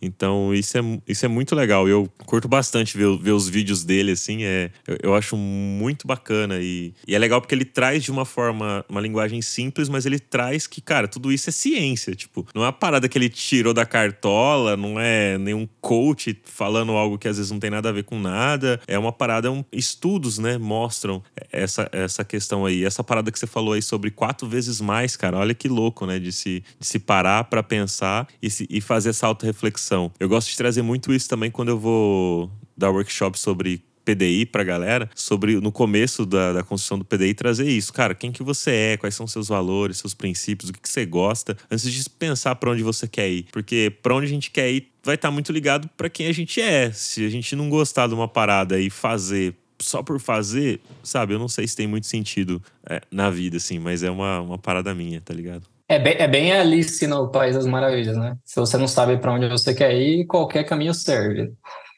[0.00, 1.88] então, isso é, isso é muito legal.
[1.88, 4.44] Eu curto bastante ver, ver os vídeos dele, assim.
[4.44, 6.58] É, eu, eu acho muito bacana.
[6.60, 10.18] E, e, é legal porque ele traz de uma forma, uma linguagem simples, mas ele
[10.18, 12.14] traz que, cara, tudo isso é ciência.
[12.14, 16.92] Tipo, não é uma parada que ele tirou da cartola, não é nenhum coach falando
[16.92, 18.80] algo que às vezes não tem nada a ver com nada.
[18.86, 22.84] É uma parada, é um, estudos, né, mostram essa, essa questão aí.
[22.84, 25.38] Essa parada que você falou aí sobre quatro vezes mais, cara.
[25.38, 29.10] Olha que louco, né, de se, de se parar para pensar e, se, e fazer
[29.10, 29.87] essa auto-reflexão
[30.18, 34.64] eu gosto de trazer muito isso também quando eu vou dar workshop sobre PDI pra
[34.64, 37.92] galera, sobre no começo da, da construção do PDI trazer isso.
[37.92, 41.04] Cara, quem que você é, quais são seus valores, seus princípios, o que, que você
[41.04, 43.46] gosta, antes de pensar para onde você quer ir.
[43.52, 46.32] Porque para onde a gente quer ir vai estar tá muito ligado para quem a
[46.32, 46.90] gente é.
[46.90, 51.38] Se a gente não gostar de uma parada e fazer só por fazer, sabe, eu
[51.38, 54.94] não sei se tem muito sentido é, na vida, assim, mas é uma, uma parada
[54.94, 55.64] minha, tá ligado?
[55.88, 58.36] É bem, é bem Alice no País das Maravilhas, né?
[58.44, 61.52] Se você não sabe para onde você quer ir, qualquer caminho serve.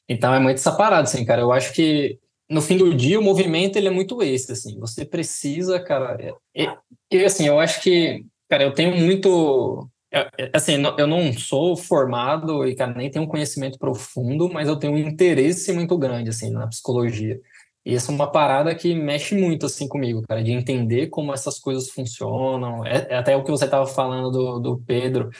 [0.08, 1.42] Então é muito essa parada, assim, cara.
[1.42, 2.18] Eu acho que
[2.48, 4.78] no fim do dia o movimento ele é muito esse, assim.
[4.78, 6.16] Você precisa, cara.
[6.54, 6.68] E,
[7.10, 9.88] e assim, eu acho que, cara, eu tenho muito
[10.52, 14.94] assim, eu não sou formado e, cara, nem tenho um conhecimento profundo, mas eu tenho
[14.94, 17.40] um interesse muito grande, assim, na psicologia.
[17.84, 21.58] E essa é uma parada que mexe muito assim comigo, cara, de entender como essas
[21.58, 22.84] coisas funcionam.
[22.86, 25.30] É, é até o que você estava falando do, do Pedro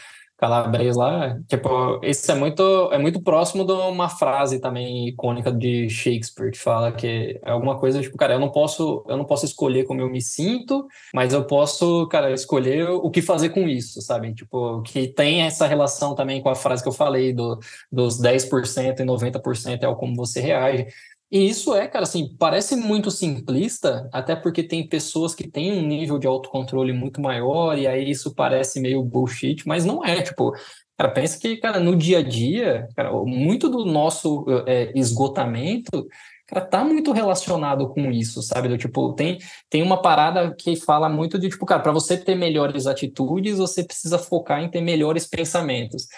[0.41, 5.91] Calabres lá, tipo, isso é muito é muito próximo de uma frase também icônica de
[5.91, 9.45] Shakespeare que fala que é alguma coisa tipo, cara, eu não posso eu não posso
[9.45, 14.01] escolher como eu me sinto, mas eu posso, cara, escolher o que fazer com isso,
[14.01, 14.33] sabe?
[14.33, 17.59] Tipo, que tem essa relação também com a frase que eu falei do,
[17.93, 20.87] dos 10% e 90% é o como você reage.
[21.31, 25.87] E isso é, cara, assim, parece muito simplista, até porque tem pessoas que têm um
[25.87, 30.53] nível de autocontrole muito maior, e aí isso parece meio bullshit, mas não é, tipo,
[30.99, 36.05] cara, pensa que, cara, no dia a dia, cara, muito do nosso é, esgotamento,
[36.49, 38.69] cara, tá muito relacionado com isso, sabe?
[38.69, 39.39] Do tipo, tem,
[39.71, 43.85] tem uma parada que fala muito de, tipo, cara, para você ter melhores atitudes, você
[43.85, 46.09] precisa focar em ter melhores pensamentos.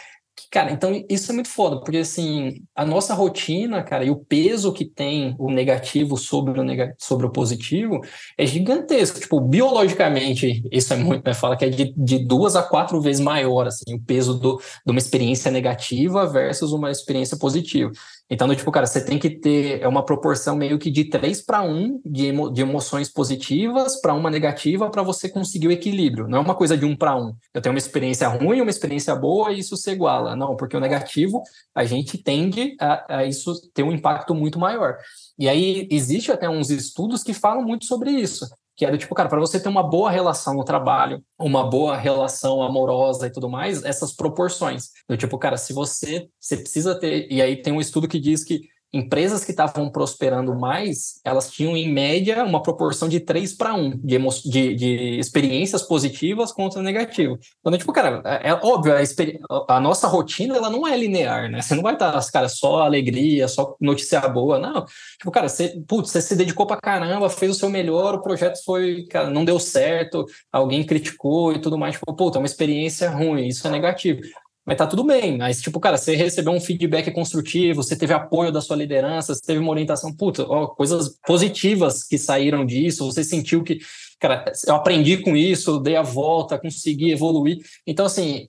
[0.50, 4.72] Cara, então isso é muito foda, porque assim, a nossa rotina, cara, e o peso
[4.72, 8.00] que tem o negativo sobre o, neg sobre o positivo
[8.36, 9.20] é gigantesco.
[9.20, 11.34] Tipo, biologicamente, isso é muito, né?
[11.34, 14.90] Fala que é de, de duas a quatro vezes maior, assim, o peso do, de
[14.92, 17.90] uma experiência negativa versus uma experiência positiva.
[18.30, 21.62] Então, tipo, cara, você tem que ter é uma proporção meio que de 3 para
[21.62, 26.26] 1 de, emo, de emoções positivas para uma negativa para você conseguir o equilíbrio.
[26.26, 27.34] Não é uma coisa de 1 para 1.
[27.52, 30.34] Eu tenho uma experiência ruim, uma experiência boa e isso se iguala.
[30.34, 31.42] Não, porque o negativo
[31.74, 34.96] a gente tende a, a isso ter um impacto muito maior.
[35.38, 38.46] E aí existe até uns estudos que falam muito sobre isso
[38.76, 41.96] que é do tipo, cara, para você ter uma boa relação no trabalho, uma boa
[41.96, 44.90] relação amorosa e tudo mais, essas proporções.
[45.08, 47.30] Do tipo, cara, se você, você precisa ter.
[47.30, 48.60] E aí tem um estudo que diz que
[48.92, 53.98] empresas que estavam prosperando mais, elas tinham em média uma proporção de 3 para 1
[53.98, 54.18] de,
[54.50, 57.38] de, de, experiências positivas contra negativas.
[57.60, 61.62] Então, tipo, cara, é, é óbvio, a, a, nossa rotina ela não é linear, né?
[61.62, 64.84] Você não vai estar, cara, só alegria, só notícia boa, não.
[65.18, 68.62] Tipo, cara, você, putz, você se dedicou pra caramba, fez o seu melhor, o projeto
[68.62, 73.08] foi, cara, não deu certo, alguém criticou e tudo mais, tipo, puta, é uma experiência
[73.08, 74.20] ruim, isso é negativo.
[74.64, 75.36] Mas tá tudo bem.
[75.38, 79.40] Mas, tipo, cara, você recebeu um feedback construtivo, você teve apoio da sua liderança, você
[79.44, 83.78] teve uma orientação, puta, ó, coisas positivas que saíram disso, você sentiu que,
[84.20, 87.58] cara, eu aprendi com isso, dei a volta, consegui evoluir.
[87.86, 88.46] Então, assim,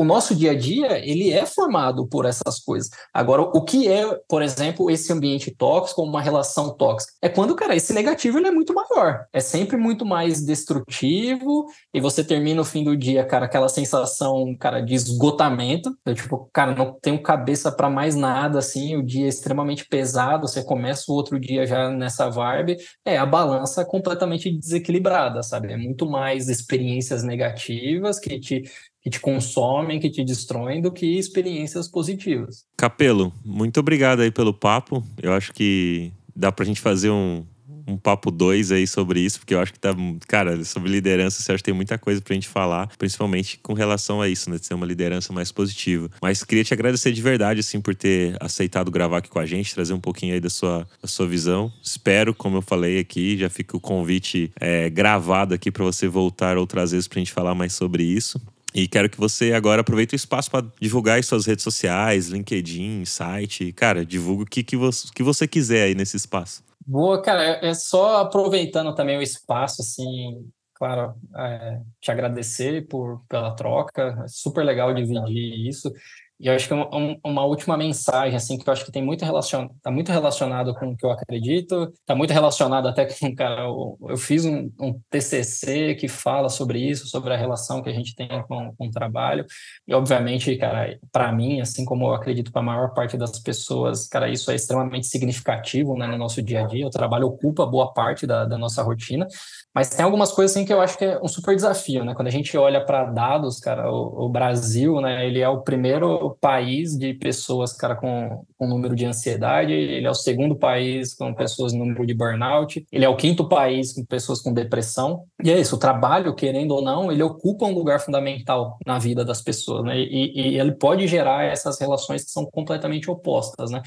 [0.00, 2.88] o nosso dia a dia ele é formado por essas coisas.
[3.12, 7.12] Agora, o que é, por exemplo, esse ambiente tóxico, uma relação tóxica?
[7.20, 9.26] É quando, cara, esse negativo ele é muito maior.
[9.30, 14.56] É sempre muito mais destrutivo e você termina o fim do dia, cara, aquela sensação,
[14.58, 15.94] cara, de esgotamento.
[16.06, 20.48] Eu, tipo, cara, não tenho cabeça para mais nada, assim, o dia é extremamente pesado,
[20.48, 22.78] você começa o outro dia já nessa vibe.
[23.04, 25.74] É, a balança completamente desequilibrada, sabe?
[25.74, 28.62] É muito mais experiências negativas que te
[29.02, 32.64] que te consomem, que te destroem, do que experiências positivas.
[32.76, 35.04] Capelo, muito obrigado aí pelo papo.
[35.22, 37.44] Eu acho que dá pra gente fazer um,
[37.86, 39.90] um papo dois aí sobre isso, porque eu acho que tá.
[40.28, 44.20] Cara, sobre liderança, você acha que tem muita coisa pra gente falar, principalmente com relação
[44.20, 44.58] a isso, né?
[44.58, 46.10] De ser uma liderança mais positiva.
[46.22, 49.74] Mas queria te agradecer de verdade, assim, por ter aceitado gravar aqui com a gente,
[49.74, 51.72] trazer um pouquinho aí da sua, da sua visão.
[51.82, 56.56] Espero, como eu falei aqui, já fica o convite é, gravado aqui para você voltar
[56.56, 58.40] outras vezes pra gente falar mais sobre isso.
[58.74, 63.04] E quero que você agora aproveite o espaço para divulgar as suas redes sociais, LinkedIn,
[63.04, 63.72] site.
[63.72, 66.62] Cara, divulga o que, que, você, que você quiser aí nesse espaço.
[66.86, 73.22] Boa, cara, é, é só aproveitando também o espaço, assim, claro, é, te agradecer por,
[73.28, 75.92] pela troca, é super legal dividir isso.
[76.40, 76.88] E eu acho que uma,
[77.22, 80.88] uma, última mensagem, assim, que eu acho que tem muito relacionado, tá muito relacionado com
[80.88, 84.98] o que eu acredito, tá muito relacionado até com, cara, eu, eu fiz um, um,
[85.10, 88.90] TCC que fala sobre isso, sobre a relação que a gente tem com, com o
[88.90, 89.44] trabalho,
[89.86, 94.08] e obviamente, cara, para mim, assim como eu acredito para a maior parte das pessoas,
[94.08, 97.92] cara, isso é extremamente significativo, né, no nosso dia a dia, o trabalho ocupa boa
[97.92, 99.26] parte da, da nossa rotina,
[99.74, 102.14] mas tem algumas coisas assim que eu acho que é um super desafio, né?
[102.14, 106.36] Quando a gente olha para dados, cara, o, o, Brasil, né, ele é o primeiro
[106.40, 111.32] país de pessoas, cara, com, com número de ansiedade, ele é o segundo país com
[111.32, 115.24] pessoas no número de burnout, ele é o quinto país com pessoas com depressão.
[115.42, 119.24] E é isso, o trabalho, querendo ou não, ele ocupa um lugar fundamental na vida
[119.24, 119.98] das pessoas, né?
[119.98, 123.82] E, e ele pode gerar essas relações que são completamente opostas, né?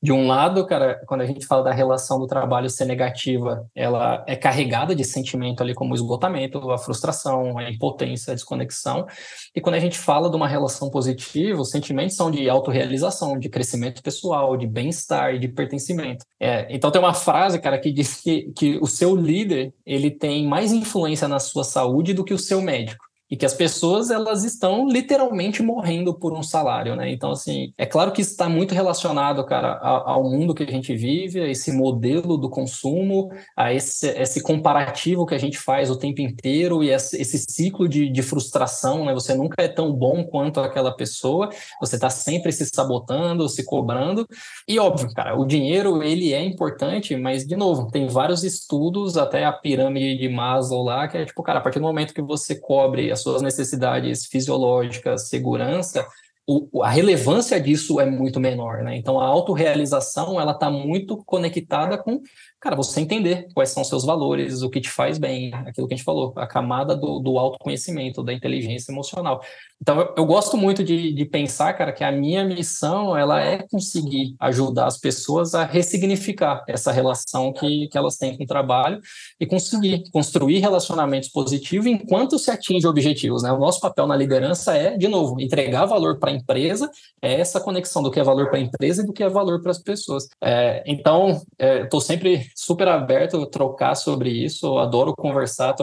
[0.00, 4.24] De um lado, cara, quando a gente fala da relação do trabalho ser negativa, ela
[4.28, 9.06] é carregada de sentimento ali como esgotamento, a frustração, a impotência, a desconexão.
[9.54, 13.48] E quando a gente fala de uma relação positiva, os sentimentos são de autorrealização, de
[13.48, 16.24] crescimento pessoal, de bem-estar e de pertencimento.
[16.38, 20.46] É, então tem uma frase, cara, que diz que, que o seu líder, ele tem
[20.46, 24.44] mais influência na sua saúde do que o seu médico e que as pessoas elas
[24.44, 27.10] estão literalmente morrendo por um salário, né?
[27.10, 31.40] Então assim, é claro que está muito relacionado, cara, ao mundo que a gente vive,
[31.40, 36.20] a esse modelo do consumo, a esse, esse comparativo que a gente faz o tempo
[36.20, 39.14] inteiro e esse, esse ciclo de, de, frustração, né?
[39.14, 41.50] Você nunca é tão bom quanto aquela pessoa,
[41.80, 44.26] você está sempre se sabotando, se cobrando
[44.66, 49.44] e óbvio, cara, o dinheiro ele é importante, mas de novo tem vários estudos, até
[49.44, 52.54] a pirâmide de Maslow lá, que é tipo, cara, a partir do momento que você
[52.54, 56.06] cobre as suas necessidades fisiológicas, segurança,
[56.50, 58.96] o, a relevância disso é muito menor, né?
[58.96, 62.22] Então a autorrealização ela está muito conectada com
[62.58, 65.96] cara, você entender quais são seus valores, o que te faz bem, aquilo que a
[65.96, 69.42] gente falou, a camada do, do autoconhecimento, da inteligência emocional.
[69.80, 73.58] Então, eu, eu gosto muito de, de, pensar, cara, que a minha missão, ela é
[73.58, 79.00] conseguir ajudar as pessoas a ressignificar essa relação que, que elas têm com o trabalho
[79.38, 83.52] e conseguir construir relacionamentos positivos enquanto se atinge objetivos, né?
[83.52, 86.90] O nosso papel na liderança é, de novo, entregar valor para a empresa,
[87.22, 89.62] é essa conexão do que é valor para a empresa e do que é valor
[89.62, 90.28] para as pessoas.
[90.42, 95.74] É, então, é, estou sempre super aberto a trocar sobre isso, adoro conversar,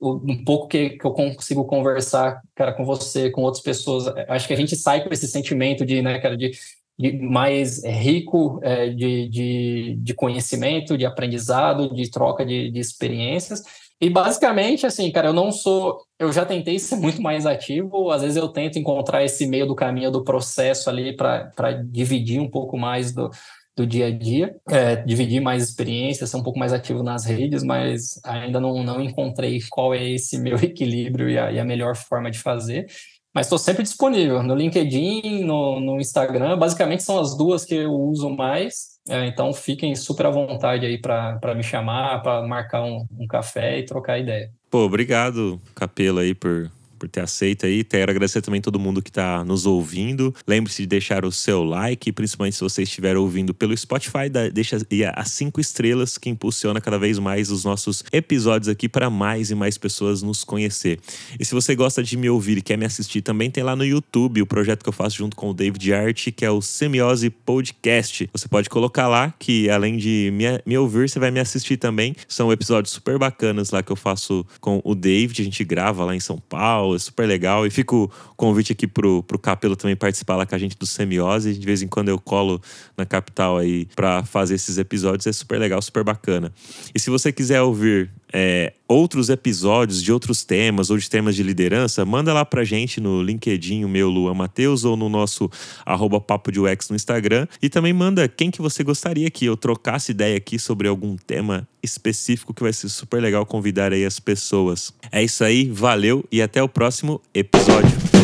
[0.00, 4.54] um pouco que, que eu consigo conversar, cara, com você, com outras pessoas, acho que
[4.54, 6.52] a gente sai com esse sentimento de, né, cara, de,
[6.98, 13.62] de mais rico é, de, de, de, conhecimento, de aprendizado, de troca de, de experiências.
[14.00, 16.02] E basicamente, assim, cara, eu não sou.
[16.18, 19.74] Eu já tentei ser muito mais ativo, às vezes eu tento encontrar esse meio do
[19.74, 23.30] caminho do processo ali para dividir um pouco mais do,
[23.76, 27.62] do dia a dia, é, dividir mais experiências, ser um pouco mais ativo nas redes,
[27.62, 31.96] mas ainda não, não encontrei qual é esse meu equilíbrio e a, e a melhor
[31.96, 32.86] forma de fazer.
[33.32, 36.58] Mas estou sempre disponível no LinkedIn, no, no Instagram.
[36.58, 38.98] Basicamente são as duas que eu uso mais.
[39.08, 43.78] É, então fiquem super à vontade aí para me chamar, para marcar um, um café
[43.78, 44.50] e trocar ideia.
[44.68, 47.82] Pô, obrigado, Capelo, aí, por por ter aceito aí.
[47.82, 50.34] Quero agradecer também todo mundo que está nos ouvindo.
[50.46, 54.76] Lembre-se de deixar o seu like, principalmente se você estiver ouvindo pelo Spotify, deixa
[55.16, 59.54] as cinco estrelas que impulsiona cada vez mais os nossos episódios aqui para mais e
[59.54, 61.00] mais pessoas nos conhecer.
[61.38, 63.84] E se você gosta de me ouvir e quer me assistir, também tem lá no
[63.84, 67.30] YouTube o projeto que eu faço junto com o David Art, que é o Semiose
[67.30, 68.28] Podcast.
[68.30, 72.14] Você pode colocar lá que além de me, me ouvir, você vai me assistir também.
[72.28, 75.40] São episódios super bacanas lá que eu faço com o David.
[75.40, 77.66] A gente grava lá em São Paulo é super legal.
[77.66, 80.86] E fico o convite aqui pro, pro Capelo também participar lá com a gente do
[80.86, 81.54] Semiose.
[81.54, 82.60] De vez em quando eu colo
[82.96, 85.26] na capital aí para fazer esses episódios.
[85.26, 86.52] É super legal, super bacana.
[86.94, 91.42] E se você quiser ouvir é, outros episódios de outros temas ou de temas de
[91.42, 95.50] liderança, manda lá pra gente no LinkedIn, meu Luan Matheus, ou no nosso
[95.84, 97.46] arroba Papo de UX no Instagram.
[97.62, 101.66] E também manda quem que você gostaria que eu trocasse ideia aqui sobre algum tema
[101.82, 104.92] específico que vai ser super legal convidar aí as pessoas.
[105.10, 108.19] É isso aí, valeu e até o próximo episódio.